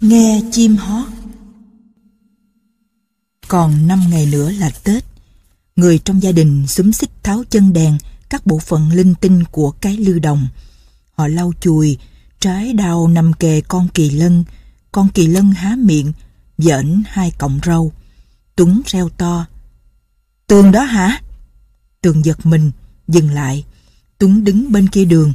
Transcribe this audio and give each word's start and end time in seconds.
Nghe 0.00 0.42
chim 0.52 0.76
hót. 0.76 1.08
Còn 3.48 3.86
5 3.86 4.00
ngày 4.10 4.26
nữa 4.26 4.50
là 4.50 4.70
Tết. 4.84 5.04
Người 5.76 5.98
trong 5.98 6.22
gia 6.22 6.32
đình 6.32 6.66
xúm 6.66 6.92
xích 6.92 7.10
tháo 7.22 7.44
chân 7.50 7.72
đèn 7.72 7.98
Các 8.28 8.46
bộ 8.46 8.58
phận 8.58 8.90
linh 8.92 9.14
tinh 9.14 9.44
của 9.50 9.70
cái 9.70 9.96
lưu 9.96 10.18
đồng. 10.18 10.48
Họ 11.14 11.28
lau 11.28 11.52
chùi, 11.60 11.98
Trái 12.40 12.72
đào 12.72 13.08
nằm 13.08 13.32
kề 13.32 13.60
con 13.60 13.88
kỳ 13.94 14.10
lân. 14.10 14.44
Con 14.92 15.08
kỳ 15.14 15.26
lân 15.26 15.50
há 15.50 15.76
miệng 15.78 16.12
dẫn 16.58 17.02
hai 17.06 17.30
cọng 17.30 17.60
râu. 17.66 17.92
Tuấn 18.56 18.82
reo 18.86 19.08
to. 19.08 19.46
Tường 20.46 20.72
đó 20.72 20.82
hả? 20.82 21.20
Tường 22.00 22.24
giật 22.24 22.46
mình, 22.46 22.70
Dừng 23.08 23.30
lại. 23.30 23.64
Tuấn 24.18 24.44
đứng 24.44 24.72
bên 24.72 24.88
kia 24.88 25.04
đường. 25.04 25.32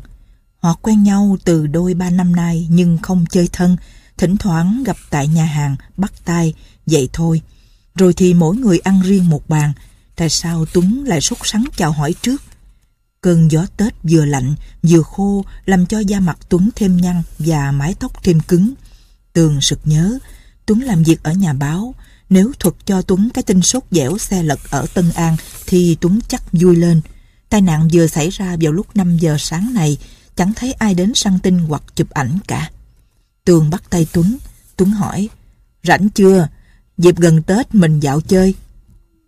Họ 0.58 0.74
quen 0.82 1.04
nhau 1.04 1.38
từ 1.46 1.68
đôi 1.68 1.94
ba 1.94 2.10
năm 2.10 2.36
nay 2.36 2.68
Nhưng 2.72 2.98
không 2.98 3.26
chơi 3.30 3.50
thân 3.52 3.78
thỉnh 4.22 4.38
thoảng 4.38 4.84
gặp 4.86 4.98
tại 5.10 5.28
nhà 5.28 5.46
hàng, 5.46 5.76
bắt 5.98 6.14
tay, 6.26 6.54
vậy 6.86 7.10
thôi. 7.14 7.42
Rồi 7.96 8.14
thì 8.14 8.34
mỗi 8.34 8.56
người 8.56 8.80
ăn 8.80 9.02
riêng 9.02 9.30
một 9.30 9.50
bàn, 9.50 9.74
tại 10.16 10.30
sao 10.30 10.66
Tuấn 10.74 11.04
lại 11.08 11.22
sốt 11.22 11.38
sắng 11.44 11.66
chào 11.78 11.92
hỏi 11.92 12.16
trước? 12.22 12.42
Cơn 13.22 13.52
gió 13.52 13.66
Tết 13.78 13.94
vừa 14.04 14.26
lạnh, 14.26 14.56
vừa 14.84 15.02
khô 15.02 15.46
làm 15.66 15.86
cho 15.86 16.00
da 16.00 16.20
mặt 16.20 16.38
Tuấn 16.50 16.70
thêm 16.76 16.98
nhăn 16.98 17.24
và 17.40 17.72
mái 17.72 17.94
tóc 18.00 18.24
thêm 18.24 18.40
cứng. 18.40 18.74
Tường 19.34 19.62
sực 19.62 19.80
nhớ, 19.84 20.20
Tuấn 20.66 20.82
làm 20.82 21.04
việc 21.04 21.24
ở 21.24 21.32
nhà 21.32 21.54
báo, 21.54 21.96
nếu 22.30 22.52
thuật 22.60 22.76
cho 22.86 23.02
Tuấn 23.02 23.30
cái 23.34 23.44
tin 23.44 23.62
sốt 23.62 23.84
dẻo 23.92 24.18
xe 24.18 24.44
lật 24.44 24.60
ở 24.70 24.86
Tân 24.94 25.12
An 25.12 25.38
thì 25.68 25.98
Tuấn 26.02 26.20
chắc 26.28 26.44
vui 26.52 26.76
lên. 26.76 27.02
Tai 27.50 27.62
nạn 27.62 27.88
vừa 27.94 28.08
xảy 28.08 28.30
ra 28.30 28.56
vào 28.62 28.72
lúc 28.72 28.96
5 28.96 29.18
giờ 29.18 29.36
sáng 29.40 29.74
này, 29.74 29.98
chẳng 30.36 30.54
thấy 30.54 30.74
ai 30.74 30.94
đến 30.94 31.12
săn 31.16 31.40
tin 31.40 31.60
hoặc 31.60 31.84
chụp 31.96 32.10
ảnh 32.10 32.40
cả. 32.48 32.70
Tường 33.52 33.70
bắt 33.70 33.84
tay 33.90 34.08
Tuấn. 34.14 34.38
Tuấn 34.78 34.90
hỏi, 34.90 35.30
rảnh 35.84 36.10
chưa? 36.10 36.48
Dịp 36.98 37.16
gần 37.18 37.44
Tết 37.44 37.76
mình 37.76 38.00
dạo 38.00 38.22
chơi. 38.22 38.56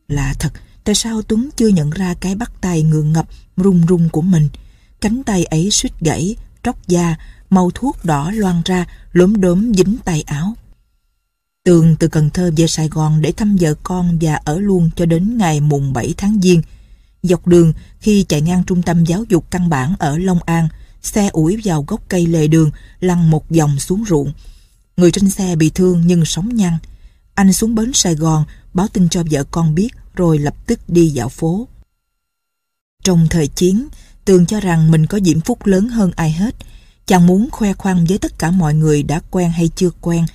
Lạ 0.08 0.34
thật, 0.40 0.50
tại 0.84 0.96
sao 0.96 1.22
Tuấn 1.22 1.50
chưa 1.56 1.68
nhận 1.68 1.90
ra 1.90 2.14
cái 2.14 2.36
bắt 2.36 2.52
tay 2.62 2.84
ngượng 2.84 3.14
ngập, 3.14 3.28
rung 3.58 3.86
rung 3.88 4.10
của 4.10 4.22
mình? 4.22 4.50
Cánh 5.02 5.24
tay 5.24 5.46
ấy 5.46 5.72
suýt 5.72 6.00
gãy, 6.00 6.36
tróc 6.64 6.88
da, 6.88 7.16
màu 7.50 7.72
thuốc 7.72 8.06
đỏ 8.06 8.32
loang 8.32 8.62
ra, 8.66 8.86
lốm 9.12 9.42
đốm 9.42 9.74
dính 9.74 9.98
tay 10.06 10.22
áo. 10.22 10.54
Tường 11.64 11.96
từ 12.00 12.08
Cần 12.08 12.30
Thơ 12.30 12.52
về 12.58 12.68
Sài 12.68 12.88
Gòn 12.88 13.22
để 13.22 13.32
thăm 13.32 13.58
vợ 13.60 13.74
con 13.84 14.18
và 14.22 14.36
ở 14.36 14.60
luôn 14.60 14.90
cho 14.96 15.06
đến 15.06 15.38
ngày 15.38 15.62
mùng 15.62 15.94
7 15.94 16.14
tháng 16.18 16.40
Giêng. 16.42 16.62
Dọc 17.24 17.48
đường, 17.48 17.74
khi 18.00 18.26
chạy 18.30 18.42
ngang 18.42 18.64
trung 18.64 18.82
tâm 18.82 19.04
giáo 19.04 19.24
dục 19.30 19.46
căn 19.52 19.70
bản 19.70 19.96
ở 20.00 20.18
Long 20.18 20.40
An, 20.46 20.68
Xe 21.04 21.30
ủi 21.34 21.62
vào 21.64 21.84
gốc 21.88 22.02
cây 22.10 22.28
lề 22.28 22.48
đường, 22.48 22.72
lăn 23.00 23.30
một 23.30 23.50
vòng 23.50 23.80
xuống 23.80 24.04
ruộng. 24.08 24.34
Người 24.98 25.12
trên 25.12 25.30
xe 25.30 25.56
bị 25.56 25.70
thương 25.70 26.04
nhưng 26.06 26.26
sống 26.26 26.56
nhăn. 26.56 26.74
Anh 27.34 27.54
xuống 27.54 27.76
bến 27.76 27.92
Sài 27.94 28.16
Gòn, 28.16 28.46
báo 28.74 28.88
tin 28.88 29.10
cho 29.10 29.24
vợ 29.32 29.44
con 29.52 29.76
biết, 29.76 29.90
rồi 30.16 30.40
lập 30.40 30.56
tức 30.68 30.80
đi 30.88 31.08
dạo 31.08 31.30
phố. 31.30 31.68
Trong 33.04 33.28
thời 33.30 33.48
chiến, 33.48 33.88
Tường 34.26 34.46
cho 34.46 34.60
rằng 34.60 34.92
mình 34.92 35.06
có 35.06 35.20
diễm 35.26 35.42
phúc 35.42 35.66
lớn 35.66 35.90
hơn 35.90 36.12
ai 36.16 36.32
hết. 36.32 36.56
Chàng 37.06 37.28
muốn 37.28 37.50
khoe 37.52 37.74
khoang 37.74 38.06
với 38.06 38.18
tất 38.18 38.40
cả 38.40 38.52
mọi 38.52 38.74
người 38.74 39.04
đã 39.04 39.22
quen 39.32 39.52
hay 39.52 39.70
chưa 39.76 39.90
quen. 40.02 40.26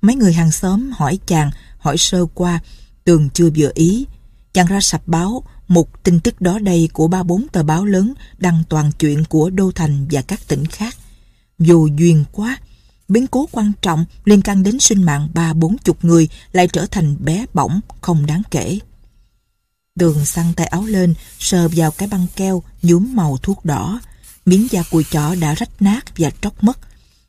Mấy 0.00 0.16
người 0.16 0.32
hàng 0.32 0.50
xóm 0.50 0.90
hỏi 0.92 1.18
chàng, 1.26 1.50
hỏi 1.78 1.98
sơ 1.98 2.26
qua, 2.34 2.60
Tường 3.04 3.28
chưa 3.34 3.50
vừa 3.56 3.70
ý. 3.74 4.06
Chàng 4.52 4.66
ra 4.66 4.80
sập 4.80 5.08
báo, 5.08 5.42
một 5.68 6.04
tin 6.04 6.20
tức 6.20 6.40
đó 6.40 6.58
đây 6.58 6.88
của 6.92 7.08
ba 7.08 7.22
bốn 7.22 7.46
tờ 7.52 7.62
báo 7.62 7.84
lớn 7.84 8.14
đăng 8.38 8.62
toàn 8.68 8.90
chuyện 8.98 9.24
của 9.24 9.50
Đô 9.50 9.72
Thành 9.72 10.06
và 10.10 10.22
các 10.22 10.48
tỉnh 10.48 10.66
khác. 10.66 10.96
Dù 11.58 11.86
duyên 11.86 12.24
quá, 12.32 12.58
biến 13.08 13.26
cố 13.26 13.48
quan 13.52 13.72
trọng 13.82 14.04
liên 14.24 14.42
can 14.42 14.62
đến 14.62 14.78
sinh 14.80 15.02
mạng 15.02 15.28
ba 15.34 15.52
bốn 15.52 15.78
chục 15.78 16.04
người 16.04 16.28
lại 16.52 16.68
trở 16.68 16.86
thành 16.86 17.16
bé 17.24 17.46
bỏng, 17.54 17.80
không 18.00 18.26
đáng 18.26 18.42
kể. 18.50 18.78
Đường 19.94 20.26
xăng 20.26 20.54
tay 20.54 20.66
áo 20.66 20.86
lên, 20.86 21.14
sờ 21.38 21.68
vào 21.68 21.90
cái 21.90 22.08
băng 22.08 22.26
keo 22.36 22.62
nhuốm 22.82 23.16
màu 23.16 23.36
thuốc 23.36 23.64
đỏ. 23.64 24.00
Miếng 24.46 24.66
da 24.70 24.82
cùi 24.90 25.04
chỏ 25.10 25.34
đã 25.34 25.54
rách 25.54 25.82
nát 25.82 26.18
và 26.18 26.30
tróc 26.40 26.64
mất. 26.64 26.78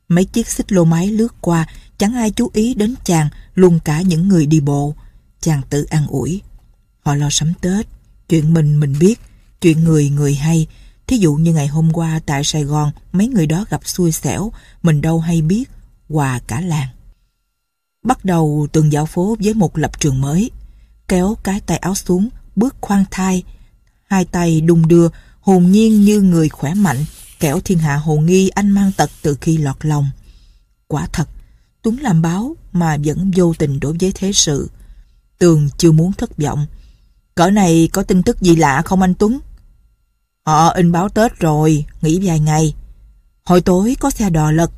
Mấy 0.07 0.25
chiếc 0.25 0.47
xích 0.47 0.71
lô 0.71 0.83
máy 0.83 1.07
lướt 1.07 1.41
qua, 1.41 1.67
chẳng 1.97 2.13
ai 2.15 2.31
chú 2.31 2.49
ý 2.53 2.73
đến 2.73 2.95
chàng, 3.03 3.29
luôn 3.55 3.79
cả 3.79 4.01
những 4.01 4.27
người 4.27 4.45
đi 4.45 4.59
bộ. 4.59 4.95
Chàng 5.41 5.61
tự 5.69 5.83
an 5.83 6.07
ủi. 6.07 6.41
Họ 6.99 7.15
lo 7.15 7.29
sắm 7.29 7.53
Tết, 7.61 7.87
Chuyện 8.29 8.53
mình 8.53 8.79
mình 8.79 8.95
biết, 8.99 9.19
chuyện 9.61 9.83
người 9.83 10.09
người 10.09 10.35
hay. 10.35 10.67
Thí 11.07 11.17
dụ 11.17 11.33
như 11.33 11.53
ngày 11.53 11.67
hôm 11.67 11.93
qua 11.93 12.19
tại 12.25 12.43
Sài 12.43 12.63
Gòn, 12.63 12.91
mấy 13.11 13.27
người 13.27 13.47
đó 13.47 13.65
gặp 13.69 13.81
xui 13.87 14.11
xẻo, 14.11 14.51
mình 14.83 15.01
đâu 15.01 15.19
hay 15.19 15.41
biết, 15.41 15.69
hòa 16.09 16.39
cả 16.47 16.61
làng. 16.61 16.87
Bắt 18.03 18.25
đầu 18.25 18.67
tuần 18.71 18.91
dạo 18.91 19.05
phố 19.05 19.37
với 19.39 19.53
một 19.53 19.77
lập 19.77 19.99
trường 19.99 20.21
mới. 20.21 20.51
Kéo 21.07 21.37
cái 21.43 21.59
tay 21.59 21.77
áo 21.77 21.95
xuống, 21.95 22.29
bước 22.55 22.75
khoan 22.81 23.05
thai. 23.11 23.43
Hai 24.07 24.25
tay 24.25 24.61
đung 24.61 24.87
đưa, 24.87 25.07
hồn 25.39 25.71
nhiên 25.71 26.05
như 26.05 26.21
người 26.21 26.49
khỏe 26.49 26.73
mạnh, 26.73 27.05
kẻo 27.39 27.59
thiên 27.59 27.77
hạ 27.77 27.95
hồ 27.95 28.15
nghi 28.15 28.49
anh 28.49 28.71
mang 28.71 28.91
tật 28.97 29.09
từ 29.21 29.37
khi 29.41 29.57
lọt 29.57 29.85
lòng. 29.85 30.09
Quả 30.87 31.07
thật, 31.13 31.29
Tuấn 31.81 31.99
làm 31.99 32.21
báo 32.21 32.55
mà 32.71 32.97
vẫn 33.03 33.31
vô 33.35 33.53
tình 33.59 33.79
đối 33.79 33.97
với 33.99 34.11
thế 34.15 34.31
sự. 34.33 34.69
Tường 35.37 35.69
chưa 35.77 35.91
muốn 35.91 36.13
thất 36.13 36.37
vọng, 36.37 36.65
Cỡ 37.39 37.49
này 37.49 37.89
có 37.93 38.03
tin 38.03 38.23
tức 38.23 38.41
gì 38.41 38.55
lạ 38.55 38.81
không 38.85 39.01
anh 39.01 39.13
Tuấn? 39.13 39.39
Họ 40.45 40.69
in 40.69 40.91
báo 40.91 41.09
Tết 41.09 41.39
rồi, 41.39 41.85
nghỉ 42.01 42.19
vài 42.23 42.39
ngày. 42.39 42.73
Hồi 43.45 43.61
tối 43.61 43.95
có 43.99 44.09
xe 44.09 44.29
đò 44.29 44.51
lật. 44.51 44.71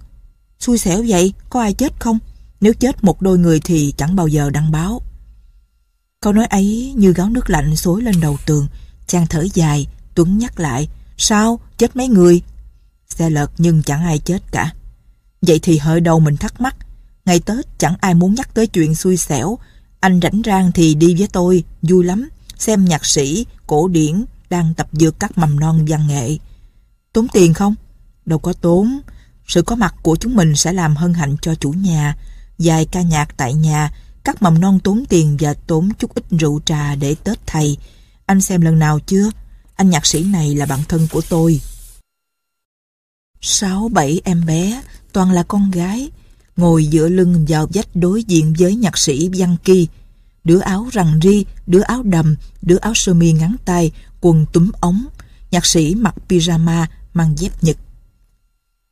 Xui 0.59 0.77
xẻo 0.77 1.03
vậy, 1.07 1.33
có 1.49 1.61
ai 1.61 1.73
chết 1.73 1.99
không? 1.99 2.19
Nếu 2.61 2.73
chết 2.73 3.03
một 3.03 3.21
đôi 3.21 3.37
người 3.37 3.59
thì 3.59 3.93
chẳng 3.97 4.15
bao 4.15 4.27
giờ 4.27 4.49
đăng 4.49 4.71
báo. 4.71 5.01
Câu 6.19 6.33
nói 6.33 6.45
ấy 6.45 6.93
như 6.97 7.13
gáo 7.13 7.29
nước 7.29 7.49
lạnh 7.49 7.75
xối 7.75 8.01
lên 8.01 8.15
đầu 8.21 8.37
tường. 8.45 8.67
Chàng 9.07 9.27
thở 9.29 9.47
dài, 9.53 9.87
Tuấn 10.15 10.37
nhắc 10.37 10.59
lại. 10.59 10.89
Sao? 11.17 11.59
Chết 11.77 11.95
mấy 11.95 12.07
người? 12.07 12.41
Xe 13.09 13.29
lật 13.29 13.51
nhưng 13.57 13.83
chẳng 13.83 14.05
ai 14.05 14.19
chết 14.19 14.51
cả. 14.51 14.73
Vậy 15.41 15.59
thì 15.61 15.77
hơi 15.77 16.01
đầu 16.01 16.19
mình 16.19 16.37
thắc 16.37 16.61
mắc. 16.61 16.75
Ngày 17.25 17.39
Tết 17.39 17.65
chẳng 17.77 17.95
ai 18.01 18.13
muốn 18.13 18.35
nhắc 18.35 18.53
tới 18.53 18.67
chuyện 18.67 18.95
xui 18.95 19.17
xẻo. 19.17 19.57
Anh 19.99 20.19
rảnh 20.21 20.41
rang 20.45 20.71
thì 20.71 20.95
đi 20.95 21.15
với 21.15 21.27
tôi, 21.27 21.63
vui 21.81 22.03
lắm 22.03 22.29
xem 22.61 22.85
nhạc 22.85 23.05
sĩ, 23.05 23.45
cổ 23.67 23.87
điển 23.87 24.25
đang 24.49 24.73
tập 24.73 24.87
dược 24.91 25.19
các 25.19 25.37
mầm 25.37 25.59
non 25.59 25.85
văn 25.87 26.07
nghệ. 26.07 26.37
Tốn 27.13 27.27
tiền 27.33 27.53
không? 27.53 27.75
Đâu 28.25 28.39
có 28.39 28.53
tốn. 28.53 28.99
Sự 29.47 29.61
có 29.61 29.75
mặt 29.75 29.95
của 30.01 30.15
chúng 30.15 30.35
mình 30.35 30.55
sẽ 30.55 30.73
làm 30.73 30.95
hân 30.95 31.13
hạnh 31.13 31.35
cho 31.41 31.55
chủ 31.55 31.71
nhà. 31.71 32.17
Dài 32.57 32.85
ca 32.91 33.01
nhạc 33.01 33.37
tại 33.37 33.53
nhà, 33.53 33.91
các 34.23 34.41
mầm 34.41 34.61
non 34.61 34.79
tốn 34.79 35.03
tiền 35.09 35.37
và 35.39 35.53
tốn 35.53 35.89
chút 35.99 36.15
ít 36.15 36.23
rượu 36.31 36.61
trà 36.65 36.95
để 36.95 37.15
Tết 37.23 37.47
thầy. 37.47 37.77
Anh 38.25 38.41
xem 38.41 38.61
lần 38.61 38.79
nào 38.79 38.99
chưa? 38.99 39.31
Anh 39.75 39.89
nhạc 39.89 40.05
sĩ 40.05 40.23
này 40.23 40.55
là 40.55 40.65
bạn 40.65 40.79
thân 40.87 41.07
của 41.11 41.21
tôi. 41.29 41.61
Sáu 43.41 43.89
bảy 43.93 44.21
em 44.23 44.45
bé, 44.45 44.81
toàn 45.11 45.31
là 45.31 45.43
con 45.43 45.71
gái, 45.71 46.11
ngồi 46.57 46.87
dựa 46.91 47.09
lưng 47.09 47.45
vào 47.47 47.67
vách 47.73 47.95
đối 47.95 48.23
diện 48.23 48.53
với 48.59 48.75
nhạc 48.75 48.97
sĩ 48.97 49.29
Văn 49.33 49.55
Kỳ 49.63 49.87
đứa 50.43 50.59
áo 50.59 50.87
rằn 50.91 51.19
ri, 51.23 51.45
đứa 51.67 51.81
áo 51.81 52.03
đầm, 52.03 52.35
đứa 52.61 52.77
áo 52.77 52.93
sơ 52.95 53.13
mi 53.13 53.31
ngắn 53.31 53.55
tay, 53.65 53.91
quần 54.21 54.45
túm 54.53 54.71
ống, 54.79 55.05
nhạc 55.51 55.65
sĩ 55.65 55.95
mặc 55.95 56.15
pyjama, 56.29 56.85
mang 57.13 57.33
dép 57.37 57.63
nhật. 57.63 57.77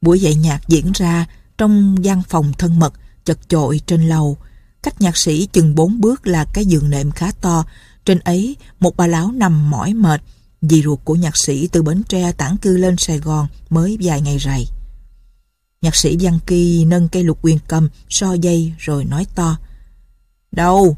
Buổi 0.02 0.20
dạy 0.22 0.36
nhạc 0.36 0.62
diễn 0.68 0.92
ra 0.92 1.26
trong 1.58 1.98
gian 2.06 2.24
phòng 2.24 2.54
thân 2.58 2.80
mật, 2.80 2.94
chật 3.26 3.50
chội 3.50 3.82
trên 3.86 4.10
lầu. 4.10 4.38
Cách 4.84 5.02
nhạc 5.02 5.18
sĩ 5.18 5.48
chừng 5.54 5.76
bốn 5.76 6.02
bước 6.02 6.28
là 6.28 6.46
cái 6.54 6.66
giường 6.66 6.90
nệm 6.90 7.12
khá 7.12 7.32
to, 7.42 7.64
trên 8.06 8.20
ấy 8.20 8.56
một 8.80 8.98
bà 8.98 9.08
lão 9.08 9.32
nằm 9.32 9.70
mỏi 9.70 9.94
mệt, 9.94 10.22
dì 10.62 10.82
ruột 10.82 11.00
của 11.04 11.16
nhạc 11.16 11.38
sĩ 11.38 11.68
từ 11.68 11.84
Bến 11.84 12.04
Tre 12.04 12.32
tản 12.32 12.58
cư 12.58 12.78
lên 12.78 12.98
Sài 12.98 13.20
Gòn 13.20 13.48
mới 13.70 13.98
vài 14.02 14.22
ngày 14.22 14.38
rày. 14.40 14.66
Nhạc 15.82 15.96
sĩ 15.96 16.18
Văn 16.20 16.40
Kỳ 16.48 16.86
nâng 16.86 17.10
cây 17.10 17.24
lục 17.24 17.40
quyền 17.42 17.60
cầm, 17.68 17.90
so 18.10 18.34
dây 18.34 18.74
rồi 18.78 19.06
nói 19.06 19.26
to. 19.36 19.58
Đâu, 20.52 20.98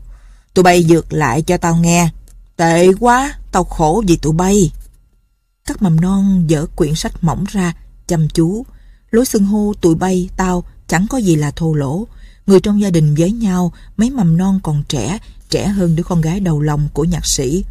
Tụi 0.54 0.64
bay 0.64 0.84
dược 0.84 1.14
lại 1.14 1.42
cho 1.42 1.58
tao 1.58 1.76
nghe. 1.76 2.10
Tệ 2.56 2.88
quá, 3.00 3.34
tao 3.52 3.64
khổ 3.64 4.04
vì 4.08 4.18
tụi 4.18 4.34
bay. 4.34 4.72
Các 5.66 5.82
mầm 5.82 6.02
non 6.02 6.44
dở 6.48 6.66
quyển 6.76 6.96
sách 6.96 7.24
mỏng 7.24 7.46
ra, 7.48 7.74
chăm 8.08 8.28
chú. 8.28 8.66
Lối 9.12 9.26
xưng 9.26 9.46
hô 9.46 9.74
tụi 9.82 9.96
bay, 9.96 10.30
tao 10.38 10.64
chẳng 10.88 11.06
có 11.10 11.18
gì 11.18 11.36
là 11.36 11.52
thô 11.52 11.74
lỗ. 11.74 12.08
Người 12.48 12.60
trong 12.60 12.82
gia 12.82 12.90
đình 12.90 13.16
với 13.16 13.32
nhau, 13.32 13.74
mấy 13.98 14.10
mầm 14.10 14.38
non 14.38 14.60
còn 14.64 14.84
trẻ, 14.88 15.20
trẻ 15.50 15.68
hơn 15.68 15.96
đứa 15.96 16.04
con 16.04 16.22
gái 16.22 16.40
đầu 16.40 16.62
lòng 16.62 16.88
của 16.94 17.04
nhạc 17.04 17.26
sĩ. 17.26 17.66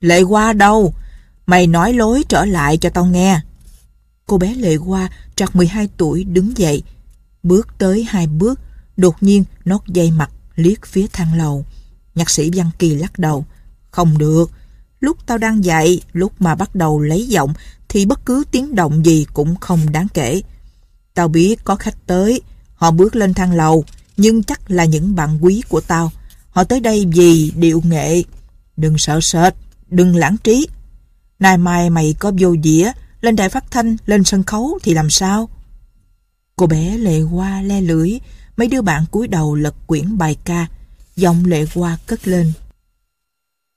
Lệ 0.00 0.22
qua 0.22 0.52
đâu? 0.52 0.94
Mày 1.46 1.66
nói 1.66 1.92
lối 1.92 2.24
trở 2.28 2.44
lại 2.44 2.76
cho 2.76 2.90
tao 2.90 3.06
nghe. 3.06 3.40
Cô 4.26 4.38
bé 4.38 4.54
Lệ 4.54 4.76
qua 4.76 5.10
trạc 5.36 5.56
12 5.56 5.88
tuổi 5.96 6.24
đứng 6.24 6.58
dậy, 6.58 6.82
bước 7.42 7.68
tới 7.78 8.06
hai 8.08 8.26
bước, 8.26 8.60
đột 8.96 9.22
nhiên 9.22 9.44
nót 9.64 9.80
dây 9.86 10.10
mặt 10.10 10.30
liếc 10.58 10.86
phía 10.86 11.06
thang 11.12 11.38
lầu. 11.38 11.64
Nhạc 12.14 12.30
sĩ 12.30 12.50
Văn 12.54 12.70
Kỳ 12.78 12.94
lắc 12.94 13.18
đầu. 13.18 13.44
Không 13.90 14.18
được. 14.18 14.50
Lúc 15.00 15.16
tao 15.26 15.38
đang 15.38 15.64
dạy, 15.64 16.00
lúc 16.12 16.32
mà 16.38 16.54
bắt 16.54 16.74
đầu 16.74 17.00
lấy 17.00 17.26
giọng 17.26 17.54
thì 17.88 18.06
bất 18.06 18.26
cứ 18.26 18.44
tiếng 18.50 18.74
động 18.74 19.04
gì 19.04 19.26
cũng 19.32 19.56
không 19.56 19.92
đáng 19.92 20.06
kể. 20.14 20.42
Tao 21.14 21.28
biết 21.28 21.64
có 21.64 21.76
khách 21.76 22.06
tới, 22.06 22.42
Họ 22.78 22.90
bước 22.90 23.16
lên 23.16 23.34
thang 23.34 23.52
lầu, 23.52 23.84
nhưng 24.16 24.42
chắc 24.42 24.70
là 24.70 24.84
những 24.84 25.14
bạn 25.14 25.38
quý 25.40 25.62
của 25.68 25.80
tao. 25.80 26.12
Họ 26.50 26.64
tới 26.64 26.80
đây 26.80 27.06
vì 27.12 27.52
điệu 27.56 27.82
nghệ. 27.84 28.22
Đừng 28.76 28.98
sợ 28.98 29.20
sệt, 29.22 29.54
đừng 29.88 30.16
lãng 30.16 30.36
trí. 30.44 30.68
Nay 31.38 31.58
mai 31.58 31.90
mày 31.90 32.14
có 32.18 32.32
vô 32.38 32.56
dĩa, 32.64 32.92
lên 33.20 33.36
đài 33.36 33.48
phát 33.48 33.70
thanh, 33.70 33.96
lên 34.06 34.24
sân 34.24 34.42
khấu 34.42 34.78
thì 34.82 34.94
làm 34.94 35.10
sao? 35.10 35.48
Cô 36.56 36.66
bé 36.66 36.98
lệ 36.98 37.20
hoa 37.20 37.62
le 37.62 37.80
lưỡi, 37.80 38.18
mấy 38.58 38.68
đứa 38.68 38.82
bạn 38.82 39.04
cúi 39.10 39.28
đầu 39.28 39.54
lật 39.54 39.74
quyển 39.86 40.18
bài 40.18 40.36
ca, 40.44 40.66
giọng 41.16 41.44
lệ 41.44 41.66
hoa 41.74 41.98
cất 42.06 42.28
lên. 42.28 42.52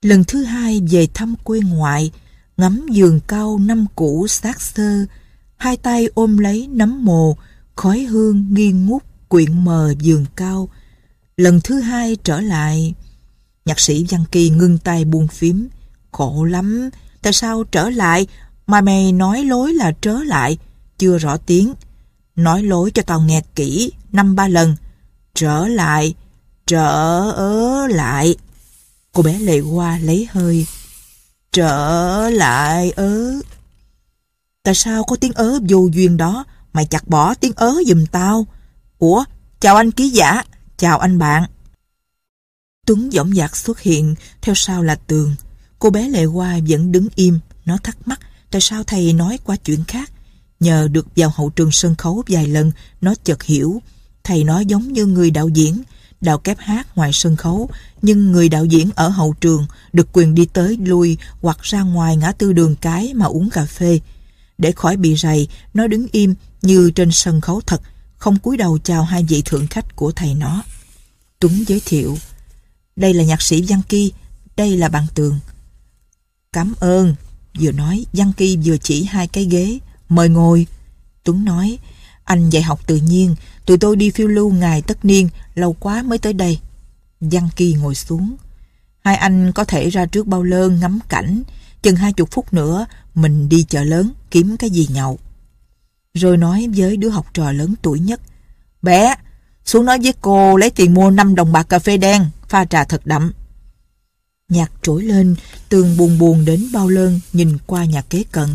Lần 0.01 0.23
thứ 0.23 0.43
hai 0.43 0.81
về 0.91 1.07
thăm 1.13 1.35
quê 1.43 1.59
ngoại, 1.59 2.11
ngắm 2.57 2.85
giường 2.91 3.19
cao 3.27 3.59
năm 3.59 3.85
cũ 3.95 4.27
xác 4.27 4.61
xơ, 4.61 5.05
hai 5.57 5.77
tay 5.77 6.09
ôm 6.13 6.37
lấy 6.37 6.67
nấm 6.71 7.05
mồ, 7.05 7.37
khói 7.75 7.99
hương 7.99 8.53
nghi 8.53 8.71
ngút 8.71 9.03
quyện 9.27 9.65
mờ 9.65 9.93
giường 9.99 10.25
cao. 10.35 10.69
Lần 11.37 11.61
thứ 11.63 11.79
hai 11.79 12.15
trở 12.15 12.41
lại, 12.41 12.93
nhạc 13.65 13.79
sĩ 13.79 14.05
Văn 14.09 14.23
Kỳ 14.31 14.49
ngưng 14.49 14.77
tay 14.77 15.05
buông 15.05 15.27
phím. 15.27 15.67
Khổ 16.11 16.43
lắm, 16.43 16.89
tại 17.21 17.33
sao 17.33 17.63
trở 17.63 17.89
lại 17.89 18.27
mà 18.67 18.81
mày 18.81 19.11
nói 19.11 19.43
lối 19.43 19.73
là 19.73 19.91
trở 20.01 20.17
lại, 20.23 20.57
chưa 20.97 21.17
rõ 21.17 21.37
tiếng. 21.37 21.73
Nói 22.35 22.63
lối 22.63 22.91
cho 22.91 23.01
tao 23.01 23.21
nghe 23.21 23.41
kỹ, 23.55 23.91
năm 24.11 24.35
ba 24.35 24.47
lần. 24.47 24.75
Trở 25.35 25.67
lại, 25.67 26.13
trở 26.67 27.31
ớ 27.31 27.87
lại. 27.87 28.35
Cô 29.13 29.23
bé 29.23 29.39
lệ 29.39 29.59
qua 29.59 29.97
lấy 29.97 30.27
hơi. 30.31 30.65
Trở 31.51 32.29
lại 32.29 32.91
ớ. 32.91 33.41
Tại 34.63 34.75
sao 34.75 35.03
có 35.03 35.15
tiếng 35.15 35.33
ớ 35.33 35.59
vô 35.69 35.89
duyên 35.93 36.17
đó, 36.17 36.45
mày 36.73 36.85
chặt 36.85 37.07
bỏ 37.07 37.33
tiếng 37.33 37.53
ớ 37.55 37.75
giùm 37.87 38.05
tao. 38.05 38.47
Ủa, 38.99 39.23
chào 39.59 39.75
anh 39.75 39.91
ký 39.91 40.09
giả, 40.09 40.43
chào 40.77 40.99
anh 40.99 41.17
bạn. 41.17 41.43
Tuấn 42.85 43.09
dõng 43.11 43.33
dạc 43.33 43.55
xuất 43.55 43.79
hiện, 43.79 44.15
theo 44.41 44.55
sau 44.55 44.83
là 44.83 44.95
tường. 44.95 45.35
Cô 45.79 45.89
bé 45.89 46.09
lệ 46.09 46.25
qua 46.25 46.59
vẫn 46.67 46.91
đứng 46.91 47.07
im, 47.15 47.39
nó 47.65 47.77
thắc 47.83 48.07
mắc 48.07 48.19
tại 48.51 48.61
sao 48.61 48.83
thầy 48.83 49.13
nói 49.13 49.39
qua 49.43 49.55
chuyện 49.55 49.83
khác. 49.87 50.11
Nhờ 50.61 50.87
được 50.91 51.07
vào 51.15 51.31
hậu 51.35 51.49
trường 51.49 51.71
sân 51.71 51.95
khấu 51.95 52.23
vài 52.27 52.47
lần, 52.47 52.71
nó 53.01 53.13
chợt 53.23 53.43
hiểu. 53.43 53.81
Thầy 54.23 54.43
nói 54.43 54.65
giống 54.65 54.93
như 54.93 55.05
người 55.05 55.31
đạo 55.31 55.49
diễn, 55.49 55.81
đạo 56.21 56.37
kép 56.37 56.57
hát 56.59 56.97
ngoài 56.97 57.11
sân 57.13 57.35
khấu, 57.35 57.69
nhưng 58.01 58.31
người 58.31 58.49
đạo 58.49 58.65
diễn 58.65 58.89
ở 58.95 59.09
hậu 59.09 59.33
trường 59.41 59.67
được 59.93 60.07
quyền 60.13 60.35
đi 60.35 60.45
tới 60.45 60.77
lui 60.77 61.17
hoặc 61.41 61.57
ra 61.61 61.81
ngoài 61.81 62.17
ngã 62.17 62.31
tư 62.31 62.53
đường 62.53 62.75
cái 62.75 63.13
mà 63.13 63.25
uống 63.25 63.49
cà 63.49 63.65
phê. 63.65 63.99
Để 64.57 64.71
khỏi 64.71 64.97
bị 64.97 65.15
rầy, 65.15 65.47
nó 65.73 65.87
đứng 65.87 66.07
im 66.11 66.35
như 66.61 66.91
trên 66.95 67.11
sân 67.11 67.41
khấu 67.41 67.61
thật, 67.61 67.81
không 68.17 68.39
cúi 68.39 68.57
đầu 68.57 68.77
chào 68.83 69.03
hai 69.03 69.23
vị 69.23 69.41
thượng 69.45 69.67
khách 69.67 69.95
của 69.95 70.11
thầy 70.11 70.33
nó. 70.33 70.63
Tuấn 71.39 71.63
giới 71.67 71.81
thiệu, 71.85 72.17
đây 72.95 73.13
là 73.13 73.23
nhạc 73.23 73.41
sĩ 73.41 73.65
Văn 73.67 73.81
Kỳ, 73.89 74.11
đây 74.57 74.77
là 74.77 74.89
bạn 74.89 75.05
tường. 75.15 75.39
Cảm 76.53 76.73
ơn, 76.79 77.15
vừa 77.59 77.71
nói 77.71 78.05
Văn 78.13 78.31
Kỳ 78.37 78.57
vừa 78.57 78.77
chỉ 78.77 79.03
hai 79.03 79.27
cái 79.27 79.45
ghế, 79.45 79.79
mời 80.11 80.29
ngồi. 80.29 80.67
Tuấn 81.23 81.45
nói, 81.45 81.77
anh 82.23 82.49
dạy 82.49 82.63
học 82.63 82.87
tự 82.87 82.95
nhiên, 82.95 83.35
tụi 83.65 83.77
tôi 83.77 83.95
đi 83.95 84.09
phiêu 84.09 84.27
lưu 84.27 84.51
ngày 84.51 84.81
tất 84.81 85.05
niên, 85.05 85.29
lâu 85.55 85.75
quá 85.79 86.03
mới 86.03 86.17
tới 86.17 86.33
đây. 86.33 86.59
Giang 87.21 87.49
Kỳ 87.55 87.73
ngồi 87.73 87.95
xuống. 87.95 88.35
Hai 89.03 89.15
anh 89.15 89.51
có 89.51 89.63
thể 89.63 89.89
ra 89.89 90.05
trước 90.05 90.27
bao 90.27 90.43
lơn 90.43 90.79
ngắm 90.79 90.99
cảnh, 91.09 91.43
chừng 91.81 91.95
hai 91.95 92.13
chục 92.13 92.31
phút 92.31 92.53
nữa 92.53 92.85
mình 93.15 93.49
đi 93.49 93.63
chợ 93.63 93.83
lớn 93.83 94.11
kiếm 94.31 94.57
cái 94.57 94.69
gì 94.69 94.87
nhậu. 94.91 95.19
Rồi 96.13 96.37
nói 96.37 96.67
với 96.75 96.97
đứa 96.97 97.09
học 97.09 97.25
trò 97.33 97.51
lớn 97.51 97.73
tuổi 97.81 97.99
nhất, 97.99 98.21
Bé, 98.81 99.15
xuống 99.65 99.85
nói 99.85 99.99
với 100.03 100.13
cô 100.21 100.57
lấy 100.57 100.69
tiền 100.69 100.93
mua 100.93 101.11
5 101.11 101.35
đồng 101.35 101.51
bạc 101.51 101.63
cà 101.63 101.79
phê 101.79 101.97
đen, 101.97 102.25
pha 102.47 102.65
trà 102.65 102.83
thật 102.83 103.01
đậm. 103.05 103.33
Nhạc 104.49 104.71
trỗi 104.81 105.03
lên, 105.03 105.35
tường 105.69 105.97
buồn 105.97 106.19
buồn 106.19 106.45
đến 106.45 106.67
bao 106.73 106.87
lơn 106.87 107.19
nhìn 107.33 107.57
qua 107.65 107.85
nhà 107.85 108.01
kế 108.01 108.23
cận. 108.31 108.49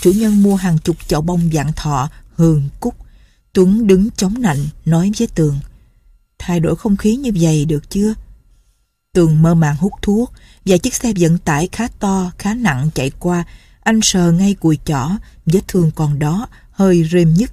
Chủ 0.00 0.12
nhân 0.12 0.42
mua 0.42 0.56
hàng 0.56 0.78
chục 0.78 0.96
chậu 1.08 1.20
bông 1.20 1.50
dạng 1.52 1.72
thọ, 1.72 2.08
hường, 2.36 2.68
cúc. 2.80 2.94
Tuấn 3.52 3.86
đứng 3.86 4.08
chống 4.16 4.34
nạnh, 4.38 4.66
nói 4.84 5.12
với 5.18 5.28
tường. 5.34 5.58
Thay 6.38 6.60
đổi 6.60 6.76
không 6.76 6.96
khí 6.96 7.16
như 7.16 7.30
vậy 7.40 7.64
được 7.64 7.90
chưa? 7.90 8.14
Tường 9.12 9.42
mơ 9.42 9.54
màng 9.54 9.76
hút 9.76 9.92
thuốc, 10.02 10.32
và 10.64 10.76
chiếc 10.76 10.94
xe 10.94 11.12
vận 11.18 11.38
tải 11.38 11.68
khá 11.72 11.88
to, 11.98 12.32
khá 12.38 12.54
nặng 12.54 12.90
chạy 12.94 13.10
qua. 13.10 13.44
Anh 13.80 14.00
sờ 14.02 14.32
ngay 14.32 14.54
cùi 14.54 14.78
chỏ, 14.84 15.10
vết 15.46 15.60
thương 15.68 15.90
còn 15.94 16.18
đó, 16.18 16.48
hơi 16.70 17.08
rêm 17.12 17.34
nhức. 17.34 17.50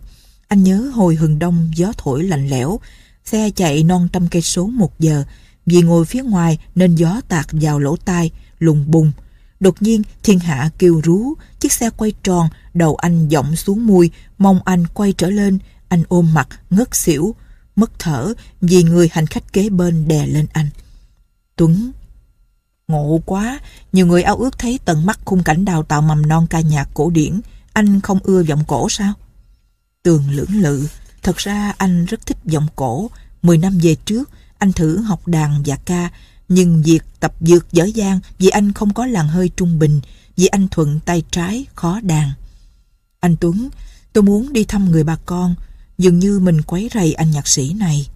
Anh 0.47 0.63
nhớ 0.63 0.91
hồi 0.93 1.15
hừng 1.15 1.39
đông 1.39 1.71
gió 1.75 1.91
thổi 1.97 2.23
lạnh 2.23 2.47
lẽo, 2.47 2.79
xe 3.25 3.49
chạy 3.55 3.83
non 3.83 4.07
trăm 4.13 4.27
cây 4.27 4.41
số 4.41 4.67
một 4.67 4.99
giờ, 4.99 5.23
vì 5.65 5.81
ngồi 5.81 6.05
phía 6.05 6.23
ngoài 6.23 6.59
nên 6.75 6.95
gió 6.95 7.21
tạt 7.27 7.45
vào 7.51 7.79
lỗ 7.79 7.95
tai, 7.95 8.31
lùng 8.59 8.91
bùng. 8.91 9.11
Đột 9.59 9.81
nhiên 9.81 10.01
thiên 10.23 10.39
hạ 10.39 10.69
kêu 10.77 11.01
rú, 11.03 11.33
chiếc 11.59 11.73
xe 11.73 11.89
quay 11.89 12.11
tròn, 12.23 12.49
đầu 12.73 12.95
anh 12.95 13.27
giọng 13.27 13.55
xuống 13.55 13.87
mùi, 13.87 14.11
mong 14.37 14.59
anh 14.65 14.87
quay 14.87 15.13
trở 15.13 15.29
lên, 15.29 15.59
anh 15.87 16.03
ôm 16.07 16.33
mặt, 16.33 16.47
ngất 16.69 16.95
xỉu, 16.95 17.35
mất 17.75 17.91
thở 17.99 18.33
vì 18.61 18.83
người 18.83 19.09
hành 19.11 19.27
khách 19.27 19.53
kế 19.53 19.69
bên 19.69 20.07
đè 20.07 20.27
lên 20.27 20.45
anh. 20.53 20.69
Tuấn 21.55 21.91
Ngộ 22.87 23.21
quá, 23.25 23.59
nhiều 23.93 24.07
người 24.07 24.23
ao 24.23 24.35
ước 24.35 24.59
thấy 24.59 24.79
tận 24.85 25.05
mắt 25.05 25.19
khung 25.25 25.43
cảnh 25.43 25.65
đào 25.65 25.83
tạo 25.83 26.01
mầm 26.01 26.27
non 26.27 26.47
ca 26.49 26.59
nhạc 26.59 26.89
cổ 26.93 27.09
điển, 27.09 27.39
anh 27.73 28.01
không 28.01 28.19
ưa 28.23 28.43
giọng 28.43 28.63
cổ 28.67 28.89
sao? 28.89 29.13
Tường 30.03 30.29
lưỡng 30.29 30.61
lự, 30.61 30.87
thật 31.23 31.37
ra 31.37 31.73
anh 31.77 32.05
rất 32.05 32.25
thích 32.25 32.37
giọng 32.45 32.67
cổ, 32.75 33.09
10 33.41 33.57
năm 33.57 33.77
về 33.81 33.95
trước, 33.95 34.29
anh 34.57 34.73
thử 34.73 35.01
học 35.01 35.27
đàn 35.27 35.63
và 35.65 35.75
ca, 35.85 36.09
nhưng 36.49 36.81
việc 36.81 37.03
tập 37.19 37.33
dược 37.39 37.71
dở 37.71 37.83
dang 37.83 38.19
vì 38.39 38.49
anh 38.49 38.73
không 38.73 38.93
có 38.93 39.05
làn 39.05 39.27
hơi 39.27 39.49
trung 39.55 39.79
bình, 39.79 40.01
vì 40.35 40.47
anh 40.47 40.67
thuận 40.67 40.99
tay 41.05 41.23
trái, 41.31 41.65
khó 41.75 41.99
đàn. 42.01 42.31
Anh 43.19 43.35
Tuấn, 43.39 43.69
tôi 44.13 44.23
muốn 44.23 44.53
đi 44.53 44.63
thăm 44.63 44.91
người 44.91 45.03
bà 45.03 45.15
con, 45.25 45.55
dường 45.97 46.19
như 46.19 46.39
mình 46.39 46.61
quấy 46.61 46.89
rầy 46.93 47.13
anh 47.13 47.31
nhạc 47.31 47.47
sĩ 47.47 47.73
này. 47.73 48.07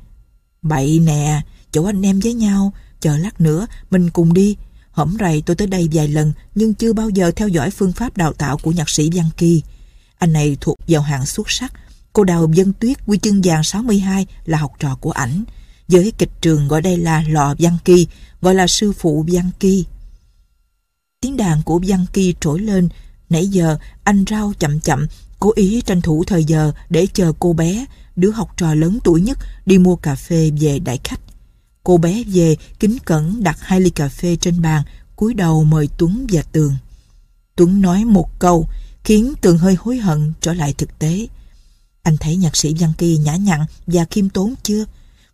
Bậy 0.62 1.00
nè, 1.00 1.42
chỗ 1.72 1.84
anh 1.84 2.02
em 2.06 2.20
với 2.20 2.34
nhau, 2.34 2.74
chờ 3.00 3.18
lát 3.18 3.42
nữa 3.42 3.68
mình 3.92 4.10
cùng 4.10 4.34
đi. 4.34 4.56
hổm 4.92 5.18
rầy 5.20 5.42
tôi 5.46 5.56
tới 5.56 5.68
đây 5.68 5.90
vài 5.94 6.08
lần 6.08 6.34
nhưng 6.56 6.74
chưa 6.74 6.94
bao 6.94 7.10
giờ 7.10 7.32
theo 7.36 7.48
dõi 7.48 7.72
phương 7.72 7.94
pháp 7.94 8.18
đào 8.18 8.34
tạo 8.34 8.58
của 8.58 8.72
nhạc 8.72 8.90
sĩ 8.90 9.10
Văn 9.14 9.30
Kỳ. 9.38 9.64
Anh 10.18 10.34
này 10.34 10.58
thuộc 10.62 10.78
vào 10.88 11.02
hạng 11.02 11.26
xuất 11.26 11.52
sắc. 11.52 11.74
Cô 12.14 12.24
Đào 12.24 12.52
Dân 12.54 12.74
Tuyết, 12.74 12.98
quy 13.06 13.18
chương 13.18 13.42
vàng 13.44 13.64
62 13.64 14.28
là 14.46 14.58
học 14.58 14.72
trò 14.80 14.96
của 14.96 15.12
ảnh. 15.12 15.44
Giới 15.92 16.14
kịch 16.18 16.32
trường 16.42 16.68
gọi 16.68 16.82
đây 16.82 16.98
là 16.98 17.24
lò 17.28 17.56
Văn 17.60 17.78
Kỳ, 17.86 18.08
gọi 18.42 18.56
là 18.56 18.68
sư 18.68 18.94
phụ 19.00 19.26
Văn 19.32 19.52
Kỳ. 19.60 19.86
Tiếng 21.22 21.38
đàn 21.38 21.62
của 21.64 21.82
Văn 21.88 22.06
Kỳ 22.14 22.36
trỗi 22.40 22.60
lên, 22.60 22.90
nãy 23.30 23.48
giờ 23.48 23.78
anh 24.04 24.26
rao 24.30 24.54
chậm 24.60 24.80
chậm, 24.80 25.08
cố 25.40 25.52
ý 25.56 25.82
tranh 25.86 26.02
thủ 26.02 26.24
thời 26.28 26.44
giờ 26.44 26.72
để 26.90 27.08
chờ 27.14 27.34
cô 27.40 27.54
bé, 27.54 27.86
đứa 28.16 28.32
học 28.32 28.58
trò 28.58 28.74
lớn 28.74 29.00
tuổi 29.04 29.22
nhất, 29.22 29.38
đi 29.66 29.78
mua 29.78 29.96
cà 29.96 30.16
phê 30.16 30.52
về 30.60 30.80
đại 30.80 31.00
khách. 31.04 31.20
Cô 31.84 31.98
bé 31.98 32.24
về, 32.24 32.56
kính 32.80 32.98
cẩn 33.06 33.44
đặt 33.44 33.58
hai 33.62 33.82
ly 33.82 33.90
cà 33.90 34.08
phê 34.08 34.36
trên 34.36 34.62
bàn, 34.62 34.84
cúi 35.16 35.34
đầu 35.34 35.64
mời 35.64 35.90
Tuấn 35.98 36.28
và 36.32 36.42
Tường. 36.42 36.74
Tuấn 37.56 37.82
nói 37.82 38.06
một 38.06 38.40
câu, 38.40 38.68
khiến 39.04 39.34
Tường 39.42 39.58
hơi 39.58 39.76
hối 39.80 39.98
hận 39.98 40.34
trở 40.42 40.54
lại 40.54 40.74
thực 40.74 41.00
tế. 41.00 41.28
Anh 42.04 42.18
thấy 42.18 42.36
nhạc 42.36 42.58
sĩ 42.58 42.76
Văn 42.80 42.94
Kỳ 42.98 43.18
nhã 43.18 43.36
nhặn 43.36 43.66
và 43.88 44.06
khiêm 44.06 44.30
tốn 44.30 44.54
chưa? 44.64 44.86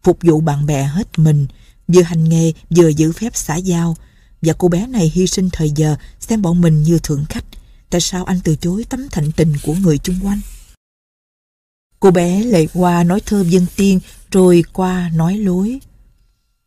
Phục 0.04 0.18
vụ 0.22 0.42
bạn 0.42 0.66
bè 0.66 0.84
hết 0.84 1.20
mình, 1.20 1.48
vừa 1.88 2.01
hành 2.01 2.30
nghề 2.30 2.54
vừa 2.70 2.88
giữ 2.88 3.12
phép 3.12 3.36
xã 3.36 3.56
giao. 3.56 3.98
Và 4.42 4.54
cô 4.58 4.68
bé 4.68 4.88
này 4.88 5.12
hy 5.13 5.27
sinh 5.27 5.50
thời 5.54 5.70
giờ 5.70 5.96
xem 6.20 6.42
bọn 6.42 6.62
mình 6.62 6.84
như 6.84 7.00
thượng 7.00 7.25
khách. 7.30 7.46
Tại 7.89 8.01
sao 8.01 8.25
anh 8.25 8.39
từ 8.44 8.56
chối 8.56 8.86
tấm 8.89 9.10
thạnh 9.10 9.32
tình 9.32 9.54
của 9.63 9.74
người 9.74 9.98
chung 9.98 10.20
quanh? 10.24 10.39
Cô 12.00 12.12
bé 12.12 12.44
lại 12.44 12.68
qua 12.74 13.04
nói 13.04 13.22
thơ 13.25 13.44
dân 13.44 13.66
tiên 13.75 14.00
rồi 14.32 14.63
qua 14.74 15.10
nói 15.16 15.38
lối. 15.38 15.80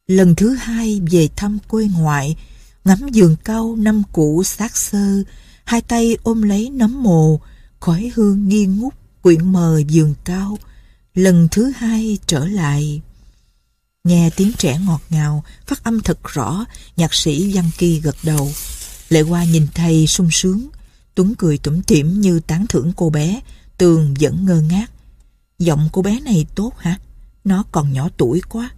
Lần 0.07 0.35
thứ 0.35 0.55
hai 0.55 1.01
về 1.11 1.29
thăm 1.37 1.59
quê 1.69 1.89
ngoại, 1.99 2.37
ngắm 2.85 3.09
giường 3.13 3.37
cao 3.45 3.77
năm 3.77 4.03
cũ 4.13 4.43
xác 4.45 4.77
sơ 4.77 5.23
hai 5.65 5.83
tay 5.83 6.17
ôm 6.23 6.43
lấy 6.43 6.71
nấm 6.71 7.03
mồ, 7.03 7.41
khói 7.81 8.11
hương 8.15 8.49
nghi 8.49 8.67
ngút 8.67 8.95
quyện 9.23 9.53
mờ 9.53 9.83
giường 9.89 10.15
cao. 10.25 10.59
Lần 11.15 11.49
thứ 11.51 11.73
hai 11.77 12.19
trở 12.27 12.47
lại. 12.47 13.01
Nghe 14.05 14.31
tiếng 14.37 14.53
trẻ 14.59 14.79
ngọt 14.87 15.01
ngào, 15.11 15.45
phát 15.67 15.85
âm 15.85 16.01
thật 16.01 16.19
rõ, 16.25 16.65
nhạc 16.97 17.15
sĩ 17.15 17.53
Văn 17.55 17.71
Kỳ 17.79 18.01
gật 18.01 18.17
đầu. 18.23 18.53
Lệ 19.09 19.21
Hoa 19.21 19.45
nhìn 19.45 19.67
thầy 19.75 20.07
sung 20.07 20.29
sướng, 20.33 20.69
Tuấn 21.15 21.35
cười 21.39 21.59
tủm 21.59 21.83
tỉm 21.83 22.21
như 22.21 22.41
tán 22.41 22.67
thưởng 22.69 22.93
cô 22.97 23.11
bé, 23.11 23.41
Tường 23.79 24.15
vẫn 24.21 24.47
ngơ 24.47 24.61
ngác. 24.61 24.91
Giọng 25.59 25.89
cô 25.93 26.03
bé 26.03 26.21
này 26.21 26.47
tốt 26.55 26.73
hả? 26.79 26.99
Nó 27.45 27.65
còn 27.73 27.93
nhỏ 27.93 28.09
tuổi 28.17 28.41
quá. 28.49 28.71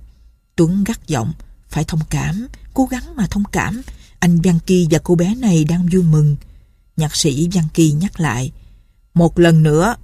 Tuấn 0.56 0.84
gắt 0.84 1.06
giọng, 1.06 1.32
phải 1.68 1.84
thông 1.84 2.00
cảm, 2.10 2.46
cố 2.74 2.84
gắng 2.84 3.16
mà 3.16 3.26
thông 3.26 3.44
cảm. 3.52 3.82
Anh 4.18 4.40
Văn 4.40 4.58
Kỳ 4.66 4.88
và 4.90 4.98
cô 5.04 5.14
bé 5.14 5.34
này 5.34 5.64
đang 5.64 5.86
vui 5.92 6.02
mừng. 6.02 6.36
Nhạc 6.96 7.16
sĩ 7.16 7.48
Văn 7.52 7.64
Kỳ 7.74 7.92
nhắc 7.92 8.20
lại, 8.20 8.52
một 9.14 9.38
lần 9.38 9.62
nữa, 9.62 9.94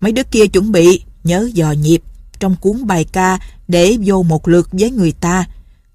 mấy 0.00 0.12
đứa 0.12 0.22
kia 0.30 0.46
chuẩn 0.46 0.72
bị, 0.72 1.02
nhớ 1.24 1.50
dò 1.54 1.72
nhịp, 1.72 2.02
trong 2.42 2.56
cuốn 2.56 2.86
bài 2.86 3.04
ca 3.04 3.38
để 3.68 3.96
vô 4.04 4.22
một 4.22 4.48
lượt 4.48 4.68
với 4.72 4.90
người 4.90 5.12
ta. 5.12 5.44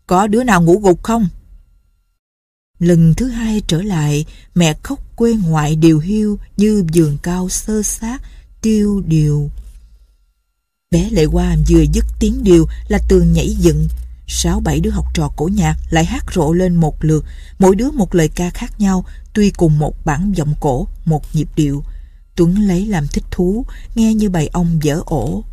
Có 0.08 0.28
đứa 0.28 0.44
nào 0.44 0.62
ngủ 0.62 0.80
gục 0.80 1.04
không? 1.04 1.28
Lần 2.80 3.14
thứ 3.14 3.28
hai 3.28 3.62
trở 3.68 3.82
lại, 3.82 4.26
mẹ 4.56 4.74
khóc 4.84 5.00
quê 5.16 5.34
ngoại 5.34 5.76
điều 5.76 6.00
hiu 6.00 6.40
như 6.58 6.84
giường 6.92 7.18
cao 7.24 7.50
sơ 7.50 7.84
sát, 7.84 8.22
tiêu 8.62 9.04
điều. 9.08 9.50
Bé 10.92 11.10
Lệ 11.10 11.26
Hoa 11.26 11.56
vừa 11.70 11.84
dứt 11.94 12.06
tiếng 12.20 12.44
điều 12.44 12.68
là 12.88 13.00
tường 13.08 13.34
nhảy 13.34 13.50
dựng. 13.50 13.88
Sáu 14.28 14.60
bảy 14.60 14.80
đứa 14.80 14.92
học 14.92 15.06
trò 15.14 15.32
cổ 15.36 15.50
nhạc 15.54 15.76
lại 15.90 16.06
hát 16.06 16.26
rộ 16.36 16.54
lên 16.54 16.76
một 16.76 17.04
lượt, 17.04 17.26
mỗi 17.60 17.76
đứa 17.76 17.92
một 17.92 18.16
lời 18.16 18.30
ca 18.36 18.50
khác 18.50 18.80
nhau, 18.80 19.06
tuy 19.34 19.50
cùng 19.50 19.80
một 19.80 20.06
bản 20.06 20.32
giọng 20.36 20.54
cổ, 20.60 20.88
một 21.06 21.36
nhịp 21.36 21.48
điệu. 21.56 21.84
Tuấn 22.36 22.68
lấy 22.68 22.86
làm 22.86 23.08
thích 23.08 23.26
thú, 23.32 23.66
nghe 23.96 24.14
như 24.14 24.30
bầy 24.30 24.48
ong 24.48 24.80
dở 24.84 25.02
ổ. 25.06 25.44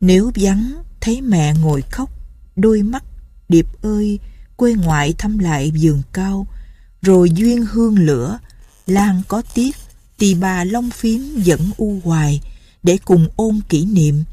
Nếu 0.00 0.30
vắng, 0.34 0.82
thấy 1.00 1.20
mẹ 1.20 1.54
ngồi 1.54 1.82
khóc, 1.82 2.10
đôi 2.56 2.82
mắt, 2.82 3.04
điệp 3.48 3.66
ơi, 3.82 4.18
quê 4.56 4.74
ngoại 4.74 5.14
thăm 5.18 5.38
lại 5.38 5.72
vườn 5.82 6.02
cao, 6.12 6.46
rồi 7.02 7.30
duyên 7.30 7.66
hương 7.66 7.98
lửa, 7.98 8.38
lan 8.86 9.22
có 9.28 9.42
tiếc, 9.54 9.76
tì 10.18 10.34
bà 10.34 10.64
long 10.64 10.90
phím 10.90 11.42
dẫn 11.42 11.70
u 11.76 12.00
hoài, 12.04 12.40
để 12.82 12.98
cùng 13.04 13.28
ôn 13.36 13.60
kỷ 13.68 13.84
niệm, 13.84 14.24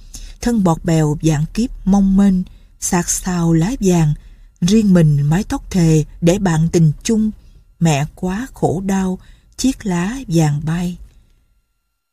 thân 0.41 0.63
bọt 0.63 0.83
bèo 0.83 1.17
dạng 1.21 1.45
kiếp 1.53 1.69
mong 1.87 2.17
mênh, 2.17 2.43
sạc 2.79 3.09
sao 3.09 3.53
lá 3.53 3.71
vàng, 3.79 4.13
riêng 4.61 4.93
mình 4.93 5.21
mái 5.21 5.43
tóc 5.43 5.71
thề 5.71 6.05
để 6.21 6.39
bạn 6.39 6.67
tình 6.71 6.91
chung, 7.03 7.31
mẹ 7.79 8.05
quá 8.15 8.47
khổ 8.53 8.81
đau, 8.85 9.19
chiếc 9.57 9.85
lá 9.85 10.17
vàng 10.27 10.61
bay. 10.65 10.97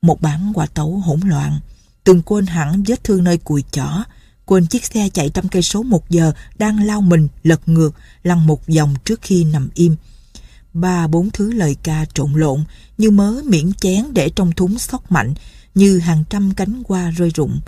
Một 0.02 0.20
bản 0.20 0.52
quả 0.54 0.66
tấu 0.66 0.96
hỗn 0.96 1.20
loạn, 1.20 1.60
từng 2.08 2.22
quên 2.22 2.46
hẳn 2.46 2.82
vết 2.86 3.04
thương 3.04 3.24
nơi 3.24 3.38
cùi 3.38 3.64
chỏ, 3.70 4.04
quên 4.44 4.66
chiếc 4.66 4.84
xe 4.84 5.08
chạy 5.08 5.30
trăm 5.30 5.48
cây 5.48 5.62
số 5.62 5.82
một 5.82 6.10
giờ 6.10 6.32
đang 6.58 6.84
lao 6.84 7.00
mình 7.00 7.28
lật 7.42 7.68
ngược 7.68 7.90
lăn 8.22 8.46
một 8.46 8.66
vòng 8.66 8.94
trước 9.04 9.22
khi 9.22 9.44
nằm 9.44 9.68
im. 9.74 9.96
Ba 10.72 11.06
bốn 11.06 11.30
thứ 11.30 11.52
lời 11.52 11.76
ca 11.82 12.04
trộn 12.14 12.32
lộn 12.32 12.64
như 12.98 13.10
mớ 13.10 13.34
miễn 13.44 13.72
chén 13.72 14.04
để 14.12 14.30
trong 14.36 14.52
thúng 14.52 14.78
sóc 14.78 15.12
mạnh 15.12 15.34
như 15.74 15.98
hàng 15.98 16.24
trăm 16.30 16.54
cánh 16.54 16.82
hoa 16.88 17.10
rơi 17.10 17.30
rụng. 17.34 17.60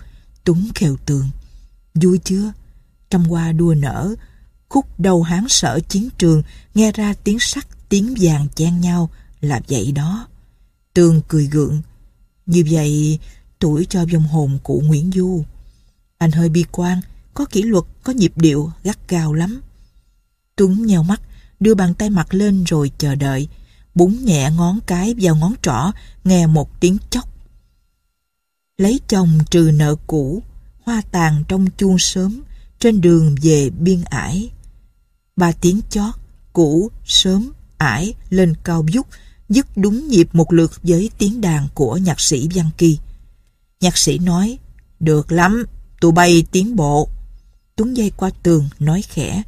Tuấn 0.44 0.68
khều 0.75 0.97
tường. 1.06 1.30
Vui 1.94 2.18
chưa? 2.25 2.52
Trăm 3.11 3.25
hoa 3.25 3.52
đua 3.52 3.75
nở, 3.75 4.14
khúc 4.68 5.00
đầu 5.00 5.23
hán 5.23 5.44
sở 5.49 5.80
chiến 5.88 6.09
trường 6.18 6.42
nghe 6.75 6.92
ra 6.92 7.14
tiếng 7.25 7.40
sắt 7.40 7.66
tiếng 7.88 8.14
vàng 8.20 8.47
chen 8.54 8.80
nhau 8.80 9.11
là 9.40 9.61
vậy 9.68 9.92
đó. 9.92 10.26
Tường 10.94 11.20
cười 11.28 11.47
gượng. 11.47 11.82
Như 12.47 12.64
vậy 12.70 13.18
tuổi 13.61 13.87
cho 13.90 14.05
vong 14.12 14.23
hồn 14.29 14.59
cụ 14.62 14.83
Nguyễn 14.87 15.11
Du. 15.14 15.45
Anh 16.19 16.33
hơi 16.33 16.49
bi 16.49 16.64
quan, 16.73 17.00
có 17.35 17.45
kỷ 17.45 17.62
luật, 17.62 17.85
có 18.02 18.12
nhịp 18.12 18.33
điệu, 18.37 18.73
gắt 18.83 19.09
gao 19.09 19.35
lắm. 19.35 19.61
Tuấn 20.57 20.87
nheo 20.87 21.02
mắt, 21.02 21.21
đưa 21.61 21.75
bàn 21.75 21.95
tay 21.95 22.11
mặt 22.11 22.35
lên 22.35 22.64
rồi 22.64 22.90
chờ 22.99 23.14
đợi. 23.14 23.49
Búng 23.95 24.25
nhẹ 24.25 24.50
ngón 24.57 24.79
cái 24.87 25.14
vào 25.21 25.37
ngón 25.37 25.55
trỏ, 25.62 25.93
nghe 26.25 26.47
một 26.47 26.81
tiếng 26.81 26.97
chóc. 27.11 27.29
Lấy 28.79 29.00
chồng 29.09 29.38
trừ 29.50 29.71
nợ 29.75 29.97
cũ, 30.07 30.43
hoa 30.85 31.02
tàn 31.11 31.45
trong 31.49 31.67
chuông 31.76 31.99
sớm, 31.99 32.43
trên 32.79 33.00
đường 33.00 33.35
về 33.43 33.71
biên 33.71 34.02
ải. 34.05 34.50
Ba 35.37 35.52
tiếng 35.52 35.81
chót, 35.90 36.14
cũ, 36.52 36.90
sớm, 37.05 37.52
ải, 37.79 38.14
lên 38.31 38.55
cao 38.64 38.87
vút, 38.95 39.07
dứt 39.49 39.67
đúng 39.76 40.09
nhịp 40.09 40.29
một 40.33 40.52
lượt 40.52 40.73
với 40.83 41.11
tiếng 41.19 41.40
đàn 41.40 41.69
của 41.75 41.97
nhạc 41.97 42.21
sĩ 42.21 42.49
Văn 42.55 42.71
Kỳ. 42.79 42.99
Nhạc 43.80 43.99
sĩ 43.99 44.18
nói, 44.18 44.58
được 45.00 45.32
lắm, 45.32 45.64
tụi 46.00 46.12
bay 46.12 46.44
tiến 46.52 46.76
bộ. 46.76 47.08
Tuấn 47.76 47.96
dây 47.96 48.10
qua 48.16 48.30
tường, 48.42 48.68
nói 48.78 49.02
khẽ. 49.02 49.42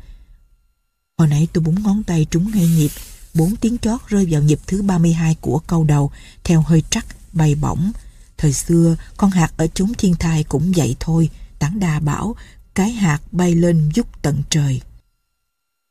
Hồi 1.19 1.29
nãy 1.29 1.49
tôi 1.53 1.65
búng 1.65 1.83
ngón 1.83 2.03
tay 2.03 2.27
trúng 2.31 2.51
ngay 2.51 2.67
nhịp, 2.67 2.91
bốn 3.35 3.57
tiếng 3.57 3.79
chót 3.79 4.01
rơi 4.09 4.27
vào 4.31 4.43
nhịp 4.43 4.59
thứ 4.67 4.83
32 4.83 5.37
của 5.41 5.59
câu 5.59 5.85
đầu, 5.85 6.11
theo 6.45 6.63
hơi 6.63 6.83
trắc, 6.91 7.07
bay 7.33 7.55
bổng. 7.55 7.93
Thời 8.37 8.53
xưa, 8.53 8.97
con 9.17 9.31
hạt 9.31 9.53
ở 9.57 9.67
chúng 9.75 9.95
thiên 9.95 10.15
thai 10.15 10.45
cũng 10.45 10.73
vậy 10.77 10.97
thôi, 11.01 11.29
tảng 11.59 11.81
đà 11.81 12.01
bảo, 12.01 12.37
cái 12.75 12.91
hạt 12.91 13.21
bay 13.33 13.55
lên 13.55 13.91
giúp 13.95 14.07
tận 14.23 14.43
trời. 14.51 14.81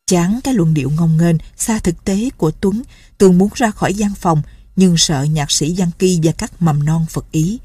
Chán 0.07 0.39
cái 0.43 0.53
luận 0.53 0.73
điệu 0.73 0.89
ngông 0.89 1.17
nghênh 1.17 1.35
xa 1.57 1.79
thực 1.79 2.05
tế 2.05 2.29
của 2.37 2.51
Tuấn, 2.51 2.83
Tường 3.17 3.37
muốn 3.37 3.49
ra 3.55 3.71
khỏi 3.71 3.93
gian 3.93 4.13
phòng, 4.15 4.41
nhưng 4.75 4.97
sợ 4.97 5.23
nhạc 5.23 5.51
sĩ 5.51 5.75
Giang 5.75 5.91
Kỳ 5.99 6.19
và 6.23 6.31
các 6.31 6.61
mầm 6.61 6.85
non 6.85 7.05
Phật 7.09 7.31
ý. 7.31 7.59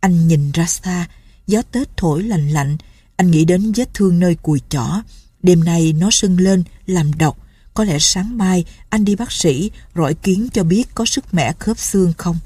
Anh 0.00 0.28
nhìn 0.28 0.50
ra 0.52 0.66
xa, 0.66 1.06
gió 1.46 1.62
Tết 1.72 1.96
thổi 1.96 2.22
lạnh 2.22 2.48
lạnh, 2.48 2.76
anh 3.16 3.30
nghĩ 3.30 3.44
đến 3.44 3.72
vết 3.72 3.94
thương 3.94 4.18
nơi 4.18 4.34
cùi 4.42 4.60
chỏ. 4.68 5.02
Đêm 5.42 5.64
nay 5.64 5.92
nó 5.92 6.10
sưng 6.10 6.40
lên, 6.40 6.64
làm 6.86 7.18
độc. 7.18 7.46
Có 7.74 7.84
lẽ 7.84 7.98
sáng 7.98 8.38
mai 8.38 8.64
anh 8.88 9.04
đi 9.04 9.16
bác 9.16 9.32
sĩ, 9.32 9.70
rọi 9.96 10.14
kiến 10.14 10.48
cho 10.52 10.64
biết 10.64 10.88
có 10.94 11.04
sức 11.04 11.34
mẻ 11.34 11.52
khớp 11.58 11.78
xương 11.78 12.12
không. 12.18 12.38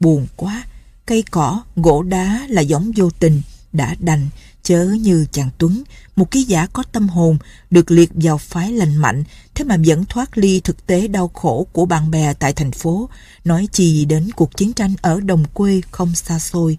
Buồn 0.00 0.26
quá, 0.36 0.64
cây 1.06 1.22
cỏ, 1.30 1.62
gỗ 1.76 2.02
đá 2.02 2.46
là 2.48 2.62
giống 2.62 2.92
vô 2.96 3.10
tình, 3.10 3.42
đã 3.72 3.96
đành, 4.00 4.28
chớ 4.62 4.84
như 5.00 5.26
chàng 5.32 5.50
Tuấn, 5.58 5.82
một 6.16 6.30
ký 6.30 6.42
giả 6.42 6.66
có 6.66 6.82
tâm 6.92 7.08
hồn, 7.08 7.38
được 7.70 7.90
liệt 7.90 8.10
vào 8.14 8.38
phái 8.38 8.72
lành 8.72 8.96
mạnh, 8.96 9.24
thế 9.54 9.64
mà 9.64 9.76
vẫn 9.86 10.04
thoát 10.04 10.38
ly 10.38 10.60
thực 10.60 10.86
tế 10.86 11.08
đau 11.08 11.28
khổ 11.28 11.66
của 11.72 11.86
bạn 11.86 12.10
bè 12.10 12.34
tại 12.34 12.52
thành 12.52 12.72
phố, 12.72 13.08
nói 13.44 13.68
chi 13.72 14.04
đến 14.04 14.30
cuộc 14.36 14.56
chiến 14.56 14.72
tranh 14.72 14.94
ở 15.02 15.20
đồng 15.20 15.44
quê 15.54 15.80
không 15.90 16.14
xa 16.14 16.38
xôi. 16.38 16.78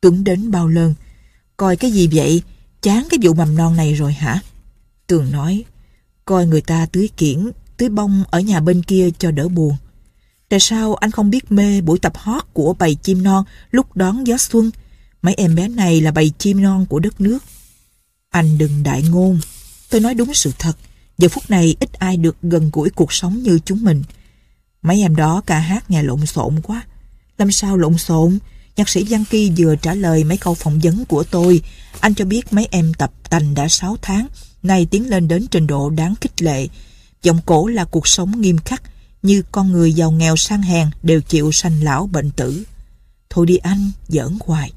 Tuấn 0.00 0.24
đến 0.24 0.50
bao 0.50 0.68
lần, 0.68 0.94
coi 1.56 1.76
cái 1.76 1.90
gì 1.90 2.08
vậy, 2.12 2.42
chán 2.82 3.06
cái 3.10 3.18
vụ 3.22 3.34
mầm 3.34 3.56
non 3.56 3.76
này 3.76 3.94
rồi 3.94 4.12
hả? 4.12 4.40
Tường 5.06 5.30
nói, 5.30 5.64
coi 6.24 6.46
người 6.46 6.60
ta 6.60 6.86
tưới 6.86 7.08
kiển, 7.16 7.50
tưới 7.76 7.88
bông 7.88 8.24
ở 8.30 8.40
nhà 8.40 8.60
bên 8.60 8.82
kia 8.82 9.08
cho 9.18 9.30
đỡ 9.30 9.48
buồn. 9.48 9.76
Tại 10.48 10.60
sao 10.60 10.94
anh 10.94 11.10
không 11.10 11.30
biết 11.30 11.52
mê 11.52 11.80
buổi 11.80 11.98
tập 11.98 12.12
hót 12.16 12.44
của 12.52 12.74
bầy 12.78 12.94
chim 12.94 13.22
non 13.22 13.44
lúc 13.70 13.96
đón 13.96 14.26
gió 14.26 14.36
xuân? 14.36 14.70
Mấy 15.22 15.34
em 15.34 15.54
bé 15.54 15.68
này 15.68 16.00
là 16.00 16.10
bầy 16.10 16.32
chim 16.38 16.62
non 16.62 16.86
của 16.86 16.98
đất 16.98 17.20
nước. 17.20 17.38
Anh 18.30 18.58
đừng 18.58 18.82
đại 18.82 19.02
ngôn. 19.02 19.40
Tôi 19.90 20.00
nói 20.00 20.14
đúng 20.14 20.34
sự 20.34 20.52
thật. 20.58 20.76
Giờ 21.18 21.28
phút 21.28 21.50
này 21.50 21.76
ít 21.80 21.92
ai 21.92 22.16
được 22.16 22.36
gần 22.42 22.70
gũi 22.72 22.90
cuộc 22.90 23.12
sống 23.12 23.42
như 23.42 23.58
chúng 23.64 23.84
mình. 23.84 24.02
Mấy 24.82 25.00
em 25.00 25.16
đó 25.16 25.42
ca 25.46 25.58
hát 25.58 25.90
nghe 25.90 26.02
lộn 26.02 26.26
xộn 26.26 26.60
quá. 26.60 26.82
Làm 27.38 27.52
sao 27.52 27.76
lộn 27.76 27.98
xộn? 27.98 28.38
Nhạc 28.76 28.88
sĩ 28.88 29.04
Giang 29.04 29.24
Kỳ 29.24 29.52
vừa 29.56 29.76
trả 29.76 29.94
lời 29.94 30.24
mấy 30.24 30.36
câu 30.36 30.54
phỏng 30.54 30.78
vấn 30.78 31.04
của 31.04 31.24
tôi. 31.24 31.62
Anh 32.00 32.14
cho 32.14 32.24
biết 32.24 32.52
mấy 32.52 32.68
em 32.70 32.94
tập 32.94 33.12
tành 33.30 33.54
đã 33.54 33.68
6 33.68 33.96
tháng, 34.02 34.26
nay 34.62 34.86
tiến 34.90 35.10
lên 35.10 35.28
đến 35.28 35.46
trình 35.50 35.66
độ 35.66 35.90
đáng 35.90 36.14
khích 36.20 36.42
lệ. 36.42 36.68
Giọng 37.22 37.40
cổ 37.46 37.66
là 37.66 37.84
cuộc 37.84 38.08
sống 38.08 38.40
nghiêm 38.40 38.58
khắc, 38.58 38.82
như 39.22 39.42
con 39.52 39.72
người 39.72 39.92
giàu 39.92 40.10
nghèo 40.10 40.36
sang 40.36 40.62
hèn 40.62 40.90
đều 41.02 41.20
chịu 41.20 41.52
sanh 41.52 41.82
lão 41.82 42.06
bệnh 42.06 42.30
tử. 42.30 42.64
Thôi 43.30 43.46
đi 43.46 43.56
anh, 43.56 43.90
giỡn 44.08 44.38
hoài. 44.40 44.72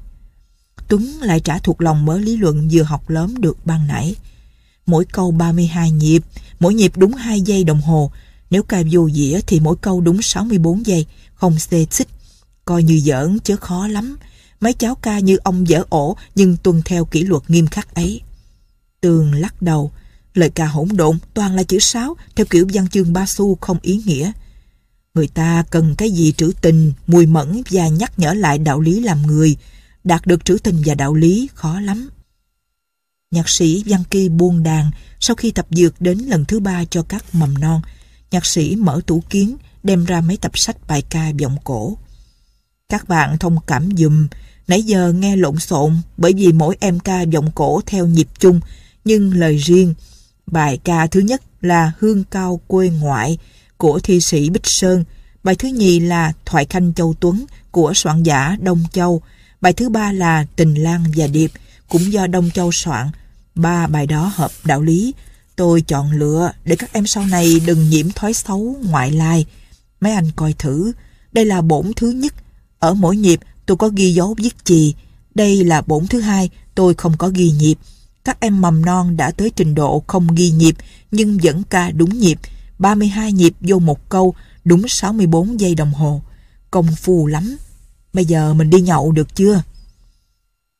Tuấn 0.88 1.20
lại 1.20 1.40
trả 1.40 1.58
thuộc 1.58 1.80
lòng 1.80 2.04
mớ 2.04 2.18
lý 2.18 2.36
luận 2.36 2.68
vừa 2.72 2.82
học 2.82 3.10
lớn 3.10 3.34
được 3.40 3.66
ban 3.66 3.86
nãy. 3.86 4.14
Mỗi 4.86 5.04
câu 5.04 5.30
32 5.30 5.90
nhịp, 5.90 6.22
mỗi 6.60 6.74
nhịp 6.74 6.92
đúng 6.96 7.12
2 7.12 7.40
giây 7.40 7.64
đồng 7.64 7.80
hồ. 7.80 8.10
Nếu 8.50 8.62
ca 8.62 8.82
vô 8.90 9.10
dĩa 9.10 9.40
thì 9.46 9.60
mỗi 9.60 9.76
câu 9.80 10.00
đúng 10.00 10.22
64 10.22 10.86
giây, 10.86 11.06
không 11.34 11.58
xê 11.58 11.86
xích. 11.90 12.08
Coi 12.64 12.82
như 12.82 13.00
giỡn 13.00 13.38
chứ 13.38 13.56
khó 13.56 13.88
lắm. 13.88 14.16
Mấy 14.60 14.72
cháu 14.72 14.94
ca 14.94 15.18
như 15.18 15.36
ông 15.36 15.68
dở 15.68 15.82
ổ 15.88 16.16
nhưng 16.34 16.56
tuân 16.56 16.82
theo 16.84 17.04
kỷ 17.04 17.22
luật 17.22 17.50
nghiêm 17.50 17.66
khắc 17.66 17.94
ấy. 17.94 18.20
Tường 19.00 19.34
lắc 19.34 19.62
đầu, 19.62 19.92
lời 20.34 20.50
ca 20.50 20.66
hỗn 20.66 20.88
độn 20.92 21.18
toàn 21.34 21.54
là 21.56 21.62
chữ 21.62 21.78
sáo 21.78 22.16
theo 22.36 22.46
kiểu 22.50 22.68
văn 22.72 22.88
chương 22.88 23.12
ba 23.12 23.26
xu 23.26 23.58
không 23.60 23.78
ý 23.82 24.02
nghĩa. 24.04 24.32
Người 25.14 25.28
ta 25.28 25.64
cần 25.70 25.94
cái 25.94 26.10
gì 26.10 26.32
trữ 26.32 26.52
tình, 26.60 26.92
mùi 27.06 27.26
mẫn 27.26 27.62
và 27.70 27.88
nhắc 27.88 28.18
nhở 28.18 28.32
lại 28.32 28.58
đạo 28.58 28.80
lý 28.80 29.00
làm 29.00 29.22
người. 29.22 29.56
Đạt 30.04 30.26
được 30.26 30.44
trữ 30.44 30.58
tình 30.62 30.82
và 30.84 30.94
đạo 30.94 31.14
lý 31.14 31.48
khó 31.54 31.80
lắm. 31.80 32.08
Nhạc 33.30 33.48
sĩ 33.48 33.82
Văn 33.86 34.02
Kỳ 34.10 34.28
buông 34.28 34.62
đàn 34.62 34.90
sau 35.20 35.36
khi 35.36 35.50
tập 35.50 35.66
dược 35.70 36.00
đến 36.00 36.18
lần 36.18 36.44
thứ 36.44 36.60
ba 36.60 36.84
cho 36.84 37.02
các 37.02 37.34
mầm 37.34 37.58
non. 37.58 37.80
Nhạc 38.30 38.46
sĩ 38.46 38.76
mở 38.76 39.00
tủ 39.06 39.22
kiến, 39.30 39.56
đem 39.82 40.04
ra 40.04 40.20
mấy 40.20 40.36
tập 40.36 40.52
sách 40.54 40.76
bài 40.88 41.02
ca 41.02 41.28
giọng 41.28 41.56
cổ. 41.64 41.98
Các 42.94 43.08
bạn 43.08 43.38
thông 43.38 43.56
cảm 43.66 43.88
dùm, 43.96 44.26
nãy 44.68 44.82
giờ 44.82 45.12
nghe 45.12 45.36
lộn 45.36 45.58
xộn 45.58 45.96
bởi 46.16 46.32
vì 46.32 46.52
mỗi 46.52 46.76
em 46.80 47.00
ca 47.00 47.22
giọng 47.22 47.50
cổ 47.54 47.80
theo 47.86 48.06
nhịp 48.06 48.28
chung, 48.38 48.60
nhưng 49.04 49.34
lời 49.34 49.56
riêng. 49.56 49.94
Bài 50.46 50.78
ca 50.84 51.06
thứ 51.06 51.20
nhất 51.20 51.42
là 51.60 51.92
Hương 51.98 52.24
Cao 52.24 52.60
Quê 52.66 52.88
Ngoại 52.88 53.38
của 53.76 54.00
thi 54.02 54.20
sĩ 54.20 54.50
Bích 54.50 54.62
Sơn. 54.64 55.04
Bài 55.44 55.54
thứ 55.54 55.68
nhì 55.68 56.00
là 56.00 56.32
Thoại 56.44 56.66
Khanh 56.70 56.94
Châu 56.94 57.14
Tuấn 57.20 57.44
của 57.70 57.92
soạn 57.94 58.22
giả 58.22 58.56
Đông 58.60 58.84
Châu. 58.92 59.22
Bài 59.60 59.72
thứ 59.72 59.88
ba 59.88 60.12
là 60.12 60.46
Tình 60.56 60.74
Lan 60.74 61.04
và 61.16 61.26
Điệp 61.26 61.50
cũng 61.88 62.12
do 62.12 62.26
Đông 62.26 62.50
Châu 62.50 62.72
soạn. 62.72 63.10
Ba 63.54 63.86
bài 63.86 64.06
đó 64.06 64.32
hợp 64.34 64.50
đạo 64.64 64.82
lý. 64.82 65.14
Tôi 65.56 65.80
chọn 65.80 66.12
lựa 66.12 66.52
để 66.64 66.76
các 66.76 66.92
em 66.92 67.06
sau 67.06 67.26
này 67.26 67.60
đừng 67.66 67.90
nhiễm 67.90 68.10
thói 68.10 68.32
xấu 68.32 68.76
ngoại 68.84 69.10
lai. 69.10 69.46
Mấy 70.00 70.12
anh 70.12 70.30
coi 70.36 70.52
thử. 70.52 70.92
Đây 71.32 71.44
là 71.44 71.60
bổn 71.60 71.92
thứ 71.96 72.10
nhất. 72.10 72.34
Ở 72.84 72.94
mỗi 72.94 73.16
nhịp 73.16 73.40
tôi 73.66 73.76
có 73.76 73.90
ghi 73.96 74.14
dấu 74.14 74.34
viết 74.38 74.64
chì. 74.64 74.94
Đây 75.34 75.64
là 75.64 75.82
bổn 75.86 76.06
thứ 76.06 76.20
hai. 76.20 76.50
tôi 76.74 76.94
không 76.94 77.16
có 77.18 77.28
ghi 77.34 77.50
nhịp. 77.50 77.74
Các 78.24 78.40
em 78.40 78.60
mầm 78.60 78.84
non 78.84 79.16
đã 79.16 79.30
tới 79.30 79.50
trình 79.56 79.74
độ 79.74 80.04
không 80.06 80.34
ghi 80.34 80.50
nhịp 80.50 80.76
nhưng 81.10 81.38
vẫn 81.42 81.62
ca 81.70 81.90
đúng 81.90 82.18
nhịp. 82.18 82.38
32 82.78 83.32
nhịp 83.32 83.54
vô 83.60 83.78
một 83.78 84.08
câu, 84.08 84.34
đúng 84.64 84.88
64 84.88 85.60
giây 85.60 85.74
đồng 85.74 85.92
hồ. 85.92 86.22
Công 86.70 86.86
phu 86.96 87.26
lắm. 87.26 87.56
Bây 88.12 88.24
giờ 88.24 88.54
mình 88.54 88.70
đi 88.70 88.80
nhậu 88.80 89.12
được 89.12 89.36
chưa? 89.36 89.62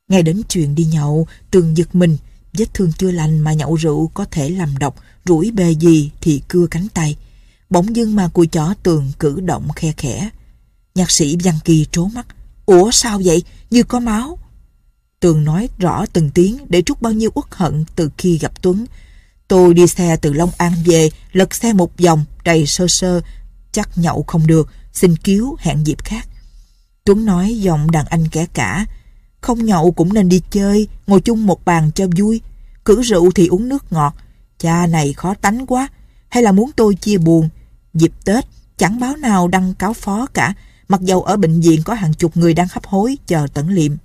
Nghe 0.09 0.23
đến 0.23 0.43
chuyện 0.49 0.75
đi 0.75 0.85
nhậu, 0.85 1.27
tường 1.51 1.77
giật 1.77 1.95
mình, 1.95 2.17
vết 2.53 2.75
thương 2.75 2.93
chưa 2.99 3.11
lành 3.11 3.41
mà 3.41 3.53
nhậu 3.53 3.75
rượu 3.75 4.11
có 4.15 4.25
thể 4.31 4.51
làm 4.51 4.79
độc, 4.79 4.97
rủi 5.25 5.51
bề 5.51 5.71
gì 5.71 6.11
thì 6.21 6.43
cưa 6.49 6.67
cánh 6.67 6.89
tay. 6.95 7.17
Bỗng 7.71 7.97
dưng 7.97 8.17
mà 8.17 8.29
cùi 8.29 8.47
chó 8.47 8.75
tường 8.83 9.13
cử 9.19 9.41
động 9.41 9.69
khe 9.77 9.93
khẽ. 9.97 10.31
Nhạc 10.95 11.11
sĩ 11.11 11.37
Văn 11.45 11.55
Kỳ 11.65 11.87
trố 11.93 12.07
mắt. 12.07 12.27
Ủa 12.67 12.91
sao 12.91 13.21
vậy? 13.25 13.43
Như 13.71 13.83
có 13.83 14.01
máu. 14.01 14.39
Tường 15.21 15.45
nói 15.45 15.69
rõ 15.79 16.07
từng 16.13 16.31
tiếng 16.31 16.59
để 16.69 16.83
trút 16.83 17.01
bao 17.01 17.13
nhiêu 17.13 17.31
uất 17.35 17.45
hận 17.51 17.85
từ 17.97 18.11
khi 18.19 18.39
gặp 18.39 18.63
Tuấn. 18.63 18.87
Tôi 19.49 19.75
đi 19.75 19.87
xe 19.87 20.17
từ 20.17 20.33
Long 20.33 20.51
An 20.59 20.73
về, 20.85 21.11
lật 21.33 21.55
xe 21.55 21.73
một 21.73 21.99
vòng, 21.99 22.25
đầy 22.45 22.67
sơ 22.67 22.87
sơ. 22.89 23.21
Chắc 23.73 23.99
nhậu 23.99 24.25
không 24.27 24.47
được, 24.47 24.71
xin 24.93 25.17
cứu 25.17 25.57
hẹn 25.59 25.87
dịp 25.87 26.05
khác. 26.05 26.29
Tuấn 27.05 27.25
nói 27.25 27.55
giọng 27.55 27.91
đàn 27.91 28.07
anh 28.07 28.29
kẻ 28.29 28.47
cả. 28.55 28.87
Không 29.41 29.65
nhậu 29.65 29.93
cũng 29.93 30.15
nên 30.15 30.29
đi 30.29 30.43
chơi, 30.51 30.89
ngồi 31.07 31.21
chung 31.21 31.47
một 31.47 31.65
bàn 31.65 31.91
cho 31.95 32.07
vui. 32.17 32.41
Cử 32.85 33.03
rượu 33.03 33.31
thì 33.31 33.47
uống 33.47 33.69
nước 33.69 33.93
ngọt. 33.93 34.15
Cha 34.59 34.87
này 34.87 35.13
khó 35.13 35.35
tánh 35.35 35.67
quá. 35.67 35.89
Hay 36.29 36.43
là 36.43 36.53
muốn 36.53 36.71
tôi 36.77 36.95
chia 36.95 37.19
buồn. 37.19 37.49
Dịp 37.95 38.13
Tết, 38.25 38.45
chẳng 38.77 39.01
báo 39.01 39.17
nào 39.17 39.49
đăng 39.49 39.75
cáo 39.75 39.93
phó 39.93 40.27
cả. 40.27 40.55
Mặc 40.89 41.01
dầu 41.01 41.23
ở 41.23 41.37
bệnh 41.37 41.61
viện 41.61 41.83
có 41.85 41.95
hàng 41.95 42.15
chục 42.15 42.37
người 42.37 42.55
đang 42.55 42.69
hấp 42.71 42.87
hối 42.87 43.19
chờ 43.27 43.47
tẩn 43.55 43.69
liệm. 43.69 43.97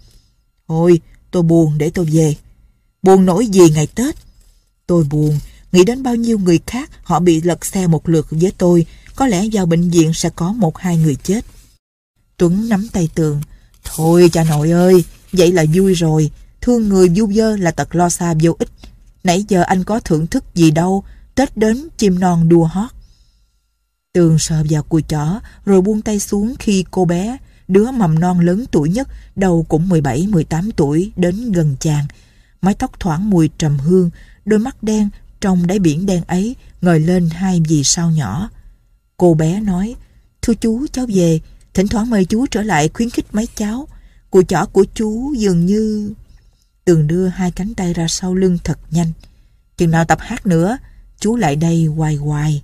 Thôi, 0.67 1.01
tôi 1.31 1.43
buồn 1.43 1.77
để 1.77 1.89
tôi 1.89 2.05
về. 2.05 2.35
Buồn 3.01 3.25
nổi 3.25 3.47
gì 3.47 3.69
ngày 3.69 3.87
Tết? 3.87 4.15
Tôi 4.87 5.03
buồn, 5.03 5.39
nghĩ 5.71 5.83
đến 5.83 6.03
bao 6.03 6.15
nhiêu 6.15 6.39
người 6.39 6.59
khác 6.67 6.89
họ 7.03 7.19
bị 7.19 7.41
lật 7.41 7.65
xe 7.65 7.87
một 7.87 8.09
lượt 8.09 8.27
với 8.29 8.51
tôi. 8.57 8.85
Có 9.15 9.27
lẽ 9.27 9.45
vào 9.51 9.65
bệnh 9.65 9.89
viện 9.89 10.13
sẽ 10.13 10.29
có 10.29 10.51
một 10.51 10.77
hai 10.77 10.97
người 10.97 11.15
chết. 11.15 11.45
Tuấn 12.37 12.69
nắm 12.69 12.87
tay 12.91 13.09
tường. 13.15 13.41
Thôi 13.83 14.29
cha 14.33 14.43
nội 14.43 14.71
ơi, 14.71 15.03
vậy 15.33 15.51
là 15.51 15.65
vui 15.73 15.93
rồi. 15.93 16.31
Thương 16.61 16.89
người 16.89 17.09
du 17.09 17.31
dơ 17.33 17.57
là 17.57 17.71
tật 17.71 17.95
lo 17.95 18.09
xa 18.09 18.33
vô 18.41 18.55
ích. 18.59 18.69
Nãy 19.23 19.45
giờ 19.47 19.61
anh 19.61 19.83
có 19.83 19.99
thưởng 19.99 20.27
thức 20.27 20.55
gì 20.55 20.71
đâu. 20.71 21.03
Tết 21.35 21.57
đến 21.57 21.87
chim 21.97 22.19
non 22.19 22.49
đua 22.49 22.63
hót. 22.63 22.91
Tường 24.13 24.39
sờ 24.39 24.63
vào 24.69 24.83
cùi 24.83 25.01
chó 25.01 25.39
rồi 25.65 25.81
buông 25.81 26.01
tay 26.01 26.19
xuống 26.19 26.55
khi 26.59 26.85
cô 26.91 27.05
bé, 27.05 27.37
đứa 27.67 27.91
mầm 27.91 28.19
non 28.19 28.39
lớn 28.39 28.65
tuổi 28.71 28.89
nhất, 28.89 29.07
đầu 29.35 29.65
cũng 29.69 29.89
17-18 29.89 30.71
tuổi, 30.75 31.11
đến 31.15 31.51
gần 31.51 31.75
chàng. 31.79 32.05
Mái 32.61 32.73
tóc 32.73 32.99
thoảng 32.99 33.29
mùi 33.29 33.49
trầm 33.57 33.79
hương, 33.79 34.09
đôi 34.45 34.59
mắt 34.59 34.83
đen 34.83 35.09
trong 35.41 35.67
đáy 35.67 35.79
biển 35.79 36.05
đen 36.05 36.23
ấy 36.27 36.55
ngời 36.81 36.99
lên 36.99 37.29
hai 37.29 37.61
vì 37.67 37.83
sao 37.83 38.11
nhỏ. 38.11 38.49
Cô 39.17 39.33
bé 39.33 39.59
nói, 39.59 39.95
thưa 40.41 40.53
chú 40.53 40.85
cháu 40.91 41.05
về, 41.13 41.39
thỉnh 41.73 41.87
thoảng 41.87 42.09
mời 42.09 42.25
chú 42.25 42.45
trở 42.51 42.61
lại 42.61 42.89
khuyến 42.93 43.09
khích 43.09 43.25
mấy 43.31 43.47
cháu. 43.55 43.87
Cùi 44.29 44.43
chỏ 44.43 44.65
của 44.65 44.85
chú 44.93 45.33
dường 45.37 45.65
như... 45.65 46.13
Tường 46.85 47.07
đưa 47.07 47.27
hai 47.27 47.51
cánh 47.51 47.73
tay 47.73 47.93
ra 47.93 48.07
sau 48.07 48.35
lưng 48.35 48.57
thật 48.63 48.79
nhanh. 48.91 49.11
Chừng 49.77 49.91
nào 49.91 50.05
tập 50.05 50.17
hát 50.21 50.45
nữa, 50.45 50.77
chú 51.19 51.35
lại 51.35 51.55
đây 51.55 51.85
hoài 51.85 52.15
hoài. 52.15 52.61